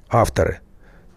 авторы 0.10 0.60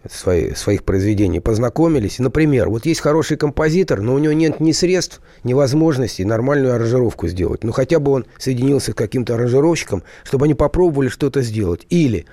свои, 0.09 0.53
своих 0.53 0.83
произведений, 0.83 1.39
познакомились. 1.39 2.19
Например, 2.19 2.69
вот 2.69 2.85
есть 2.85 2.99
хороший 2.99 3.37
композитор, 3.37 4.01
но 4.01 4.15
у 4.15 4.17
него 4.17 4.33
нет 4.33 4.59
ни 4.59 4.71
средств, 4.71 5.21
ни 5.43 5.53
возможностей 5.53 6.25
нормальную 6.25 6.73
аранжировку 6.73 7.27
сделать. 7.27 7.63
Ну, 7.63 7.71
хотя 7.71 7.99
бы 7.99 8.11
он 8.11 8.25
соединился 8.37 8.91
с 8.91 8.95
каким-то 8.95 9.35
аранжировщиком, 9.35 10.03
чтобы 10.23 10.45
они 10.45 10.55
попробовали 10.55 11.07
что-то 11.07 11.41
сделать. 11.41 11.85
Или 11.89 12.25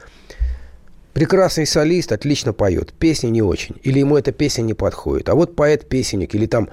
Прекрасный 1.18 1.66
солист, 1.66 2.12
отлично 2.12 2.52
поет, 2.52 2.92
песни 2.92 3.26
не 3.26 3.42
очень, 3.42 3.74
или 3.82 3.98
ему 3.98 4.16
эта 4.16 4.30
песня 4.30 4.62
не 4.62 4.74
подходит. 4.74 5.28
А 5.28 5.34
вот 5.34 5.56
поэт-песенник, 5.56 6.32
или 6.36 6.46
там 6.46 6.68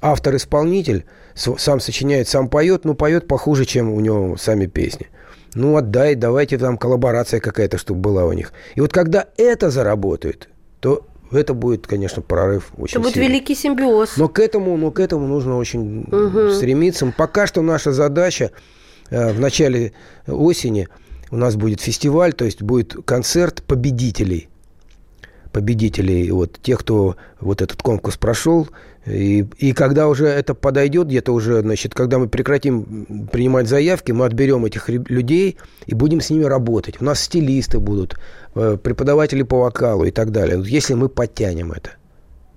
автор-исполнитель, 0.00 1.04
сам 1.36 1.78
сочиняет, 1.78 2.26
сам 2.26 2.48
поет, 2.48 2.84
но 2.84 2.94
поет 2.94 3.28
похуже, 3.28 3.64
чем 3.64 3.92
у 3.92 4.00
него 4.00 4.36
сами 4.36 4.66
песни. 4.66 5.06
Ну, 5.54 5.76
отдай, 5.76 6.16
давайте 6.16 6.58
там 6.58 6.76
коллаборация 6.76 7.38
какая-то, 7.38 7.78
чтобы 7.78 8.00
была 8.00 8.24
у 8.24 8.32
них. 8.32 8.52
И 8.74 8.80
вот 8.80 8.92
когда 8.92 9.28
это 9.36 9.70
заработает, 9.70 10.48
то 10.80 11.06
это 11.30 11.54
будет, 11.54 11.86
конечно, 11.86 12.20
прорыв 12.20 12.72
очень 12.76 12.94
Это 12.94 13.00
будет 13.00 13.14
сильный. 13.14 13.28
великий 13.28 13.54
симбиоз. 13.54 14.16
Но 14.16 14.26
к 14.26 14.40
этому, 14.40 14.76
но 14.76 14.90
к 14.90 14.98
этому 14.98 15.28
нужно 15.28 15.56
очень 15.56 16.00
угу. 16.10 16.50
стремиться. 16.50 17.14
Пока 17.16 17.46
что 17.46 17.62
наша 17.62 17.92
задача 17.92 18.50
э, 19.10 19.32
в 19.32 19.38
начале 19.38 19.92
осени– 20.26 20.88
у 21.34 21.36
нас 21.36 21.56
будет 21.56 21.80
фестиваль, 21.80 22.32
то 22.32 22.44
есть 22.44 22.62
будет 22.62 22.96
концерт 23.04 23.62
победителей. 23.64 24.48
Победителей, 25.52 26.30
вот 26.30 26.58
тех, 26.62 26.78
кто 26.80 27.16
вот 27.40 27.60
этот 27.60 27.82
конкурс 27.82 28.16
прошел. 28.16 28.68
И, 29.04 29.44
и 29.58 29.72
когда 29.72 30.08
уже 30.08 30.26
это 30.26 30.54
подойдет, 30.54 31.08
где-то 31.08 31.32
уже, 31.32 31.60
значит, 31.60 31.92
когда 31.92 32.18
мы 32.18 32.28
прекратим 32.28 33.28
принимать 33.30 33.68
заявки, 33.68 34.12
мы 34.12 34.26
отберем 34.26 34.64
этих 34.64 34.88
людей 34.88 35.56
и 35.86 35.94
будем 35.94 36.20
с 36.20 36.30
ними 36.30 36.44
работать. 36.44 37.00
У 37.00 37.04
нас 37.04 37.20
стилисты 37.20 37.80
будут, 37.80 38.16
э, 38.54 38.78
преподаватели 38.82 39.42
по 39.42 39.60
вокалу 39.60 40.04
и 40.04 40.12
так 40.12 40.30
далее. 40.30 40.62
Если 40.64 40.94
мы 40.94 41.08
подтянем 41.08 41.72
это. 41.72 41.90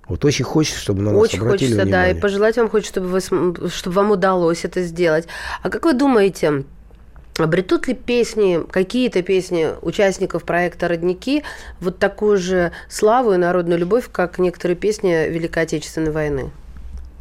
Вот 0.08 0.24
очень 0.24 0.44
хочется, 0.44 0.80
чтобы 0.80 1.02
на 1.02 1.10
нас 1.12 1.20
очень 1.20 1.40
обратили 1.40 1.72
хочется, 1.72 1.84
внимание. 1.84 2.14
да, 2.14 2.18
и 2.18 2.20
пожелать 2.20 2.56
вам 2.56 2.70
хочется, 2.70 2.92
чтобы, 2.92 3.08
вы, 3.08 3.20
чтобы 3.68 3.94
вам 3.96 4.12
удалось 4.12 4.64
это 4.64 4.82
сделать. 4.82 5.26
А 5.62 5.68
как 5.68 5.84
вы 5.84 5.92
думаете, 5.92 6.64
Обретут 7.38 7.86
ли 7.86 7.94
песни, 7.94 8.60
какие-то 8.68 9.22
песни 9.22 9.68
участников 9.82 10.42
проекта 10.42 10.88
«Родники» 10.88 11.44
вот 11.80 11.98
такую 11.98 12.36
же 12.36 12.72
славу 12.88 13.32
и 13.32 13.36
народную 13.36 13.78
любовь, 13.78 14.08
как 14.10 14.38
некоторые 14.38 14.76
песни 14.76 15.28
Великой 15.28 15.62
Отечественной 15.62 16.10
войны? 16.10 16.50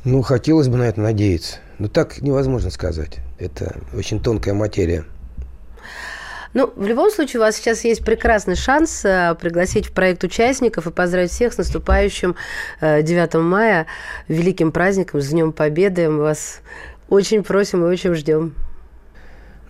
Ну, 0.03 0.23
хотелось 0.23 0.69
бы 0.69 0.77
на 0.77 0.83
это 0.83 1.01
надеяться. 1.01 1.57
Но 1.77 1.87
так 1.87 2.21
невозможно 2.21 2.71
сказать. 2.71 3.19
Это 3.37 3.75
очень 3.93 4.19
тонкая 4.19 4.55
материя. 4.55 5.05
Ну, 6.53 6.73
в 6.75 6.87
любом 6.87 7.11
случае, 7.11 7.39
у 7.39 7.43
вас 7.43 7.57
сейчас 7.57 7.83
есть 7.83 8.03
прекрасный 8.03 8.55
шанс 8.55 9.05
э, 9.05 9.35
пригласить 9.39 9.85
в 9.85 9.91
проект 9.91 10.23
участников 10.23 10.87
и 10.87 10.91
поздравить 10.91 11.29
всех 11.29 11.53
с 11.53 11.57
наступающим 11.57 12.35
9 12.81 13.35
э, 13.35 13.37
мая, 13.37 13.85
великим 14.27 14.71
праздником, 14.71 15.21
с 15.21 15.27
Днем 15.27 15.51
Победы. 15.51 16.09
Мы 16.09 16.23
вас 16.23 16.61
очень 17.09 17.43
просим 17.43 17.85
и 17.85 17.87
очень 17.87 18.15
ждем. 18.15 18.55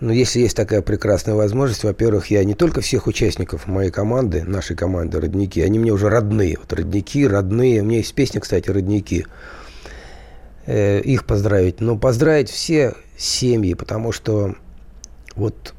Но 0.00 0.12
если 0.12 0.40
есть 0.40 0.56
такая 0.56 0.80
прекрасная 0.80 1.34
возможность, 1.34 1.82
во-первых, 1.82 2.30
я 2.30 2.44
не 2.44 2.54
только 2.54 2.80
всех 2.80 3.06
участников 3.08 3.66
моей 3.66 3.90
команды, 3.90 4.44
нашей 4.44 4.76
команды 4.76 5.20
«Родники», 5.20 5.60
они 5.60 5.78
мне 5.78 5.92
уже 5.92 6.08
родные. 6.08 6.56
Вот 6.58 6.72
«Родники», 6.72 7.26
родные. 7.26 7.82
У 7.82 7.84
меня 7.84 7.98
есть 7.98 8.14
песня, 8.14 8.40
кстати, 8.40 8.70
«Родники». 8.70 9.26
Э, 10.66 11.00
их 11.00 11.24
поздравить. 11.24 11.80
Но 11.80 11.98
поздравить 11.98 12.48
все 12.50 12.94
семьи, 13.16 13.74
потому 13.74 14.12
что 14.12 14.54
вот 15.34 15.74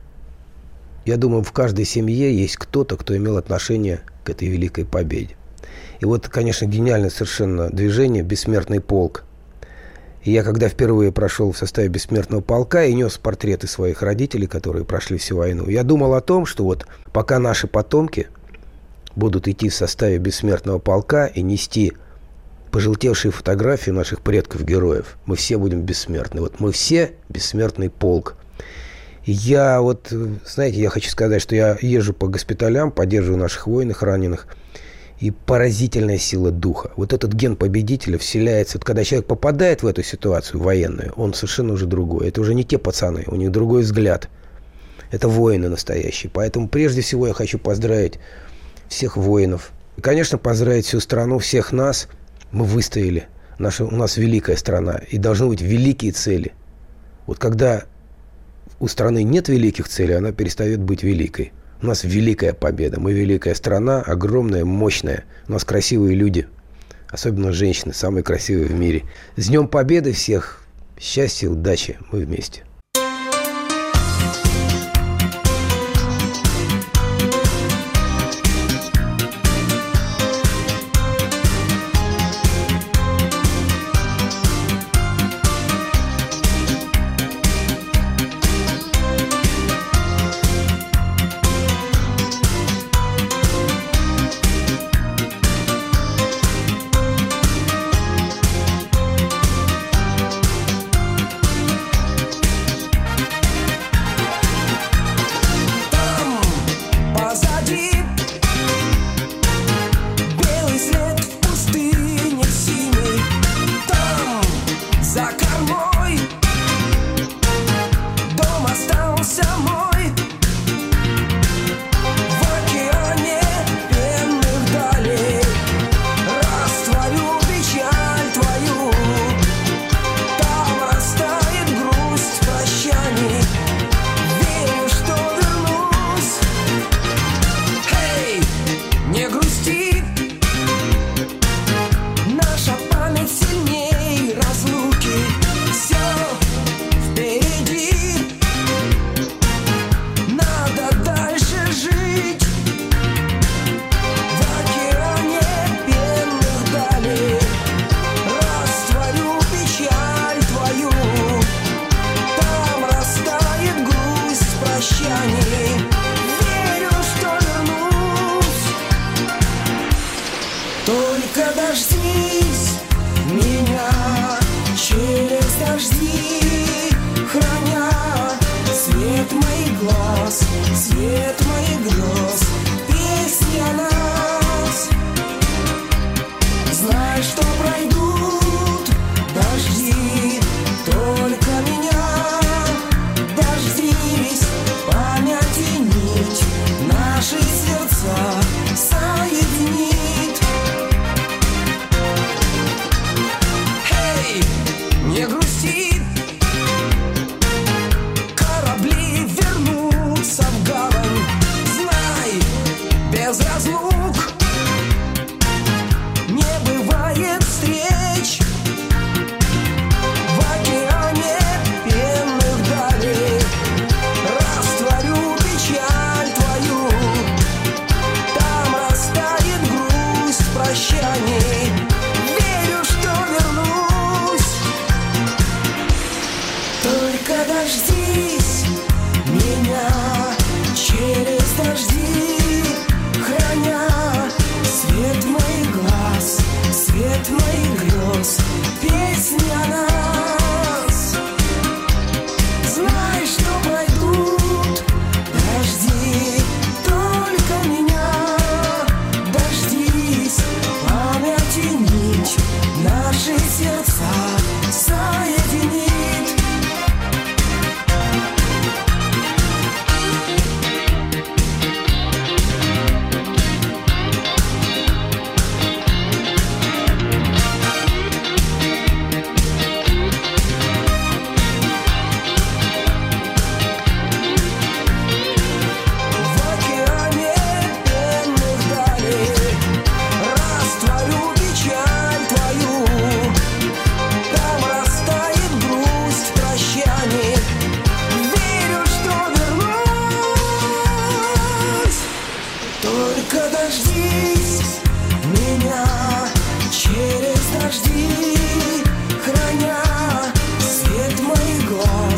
я 1.05 1.17
думаю, 1.17 1.43
в 1.43 1.51
каждой 1.51 1.86
семье 1.86 2.36
есть 2.36 2.58
кто-то, 2.58 2.97
кто 2.97 3.15
имел 3.15 3.38
отношение 3.38 4.01
к 4.23 4.29
этой 4.29 4.47
великой 4.47 4.86
победе. 4.86 5.36
И 6.01 6.05
вот, 6.05 6.27
конечно, 6.27 6.65
гениальное 6.65 7.10
совершенно 7.10 7.69
движение 7.69 8.23
«Бессмертный 8.23 8.82
полк», 8.82 9.23
и 10.30 10.32
я, 10.32 10.44
когда 10.44 10.70
впервые 10.70 11.12
прошел 11.12 11.52
в 11.52 11.58
составе 11.58 11.88
бессмертного 11.88 12.42
полка 12.42 12.84
и 12.84 12.94
нес 12.94 13.18
портреты 13.18 13.65
своих 13.65 14.04
родителей, 14.04 14.46
которые 14.46 14.86
прошли 14.86 15.18
всю 15.18 15.38
войну, 15.38 15.68
я 15.68 15.82
думал 15.82 16.13
о 16.13 16.22
том, 16.22 16.46
что 16.46 16.65
вот 16.65 16.86
пока 17.12 17.39
наши 17.39 17.65
потомки 17.65 18.28
будут 19.15 19.48
идти 19.48 19.70
в 19.70 19.74
составе 19.74 20.20
бессмертного 20.20 20.78
полка 20.78 21.26
и 21.26 21.42
нести 21.42 21.94
пожелтевшие 22.70 23.32
фотографии 23.32 23.89
наших 23.89 24.22
предков-героев, 24.22 25.18
мы 25.26 25.36
все 25.36 25.58
будем 25.58 25.82
бессмертны. 25.82 26.42
Вот 26.42 26.60
мы 26.60 26.72
все 26.74 27.13
бессмертный 27.28 27.89
полк. 27.89 28.36
я 29.26 29.82
вот, 29.82 30.13
знаете, 30.46 30.80
я 30.80 30.92
хочу 30.92 31.10
сказать, 31.10 31.42
что 31.42 31.56
я 31.56 31.76
езжу 31.82 32.13
по 32.13 32.28
госпиталям, 32.28 32.92
поддерживаю 32.92 33.39
наших 33.39 33.65
воинов 33.65 34.04
раненых– 34.04 34.46
и 35.19 35.32
поразительная 35.32 36.17
сила 36.17 36.51
духа. 36.51 36.91
Вот 36.95 37.12
этот 37.12 37.34
ген 37.34 37.55
победителя 37.55 38.17
вселяется. 38.17 38.77
Вот 38.77 38.86
когда 38.86 39.03
человек 39.03 39.27
попадает 39.27 39.84
в 39.84 39.88
эту 39.88 40.01
ситуацию 40.01 40.62
военную, 40.62 41.12
он 41.15 41.34
совершенно 41.34 41.73
уже 41.73 41.86
другой. 41.86 42.29
Это 42.29 42.39
уже 42.41 42.55
не 42.55 42.63
те 42.63 42.77
пацаны, 42.77 43.25
у 43.27 43.36
них 43.36 43.51
другой 43.51 43.82
взгляд. 43.82 44.29
Это 45.12 45.27
воины 45.27 45.67
настоящие. 45.69 46.32
Поэтому 46.34 46.69
прежде 46.69 47.01
всего 47.01 47.27
я 47.27 47.34
хочу 47.34 47.60
поздравить 47.60 48.19
всех 48.88 49.17
воинов. 49.17 49.71
И, 49.97 50.01
конечно, 50.01 50.38
поздравить 50.38 50.86
всю 50.86 50.99
страну, 50.99 51.39
всех 51.39 51.73
нас. 51.73 52.08
Мы 52.51 52.63
выстояли. 52.63 53.27
Наша, 53.58 53.86
у 53.86 53.91
нас 53.91 54.15
великая 54.15 54.55
страна. 54.55 55.01
И 55.10 55.17
должны 55.17 55.47
быть 55.47 55.62
великие 55.62 56.13
цели. 56.13 56.53
Вот 57.25 57.39
когда 57.39 57.84
у 58.79 58.88
страны 58.88 59.23
нет 59.23 59.49
великих 59.49 59.89
целей, 59.89 60.13
она 60.13 60.32
перестает 60.32 60.79
быть 60.79 61.03
великой. 61.03 61.51
У 61.82 61.86
нас 61.86 62.04
великая 62.04 62.54
победа. 62.54 63.00
Мы 63.00 63.13
великая 63.13 63.56
страна, 63.56 64.02
огромная, 64.02 64.65
мощная. 64.65 65.24
У 65.48 65.54
нас 65.54 65.63
красивые 65.63 66.15
люди. 66.15 66.48
Особенно 67.08 67.52
женщины, 67.54 67.94
самые 67.94 68.24
красивые 68.24 68.68
в 68.68 68.74
мире. 68.74 69.04
С 69.38 69.48
Днем 69.48 69.68
Победы 69.68 70.12
всех. 70.12 70.62
Счастья, 71.00 71.50
удачи. 71.50 71.98
Мы 72.12 72.20
вместе. 72.26 72.63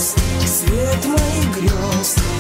звезд, 0.01 0.17
свет 0.47 1.05
моих 1.05 1.55
грез. 1.55 2.30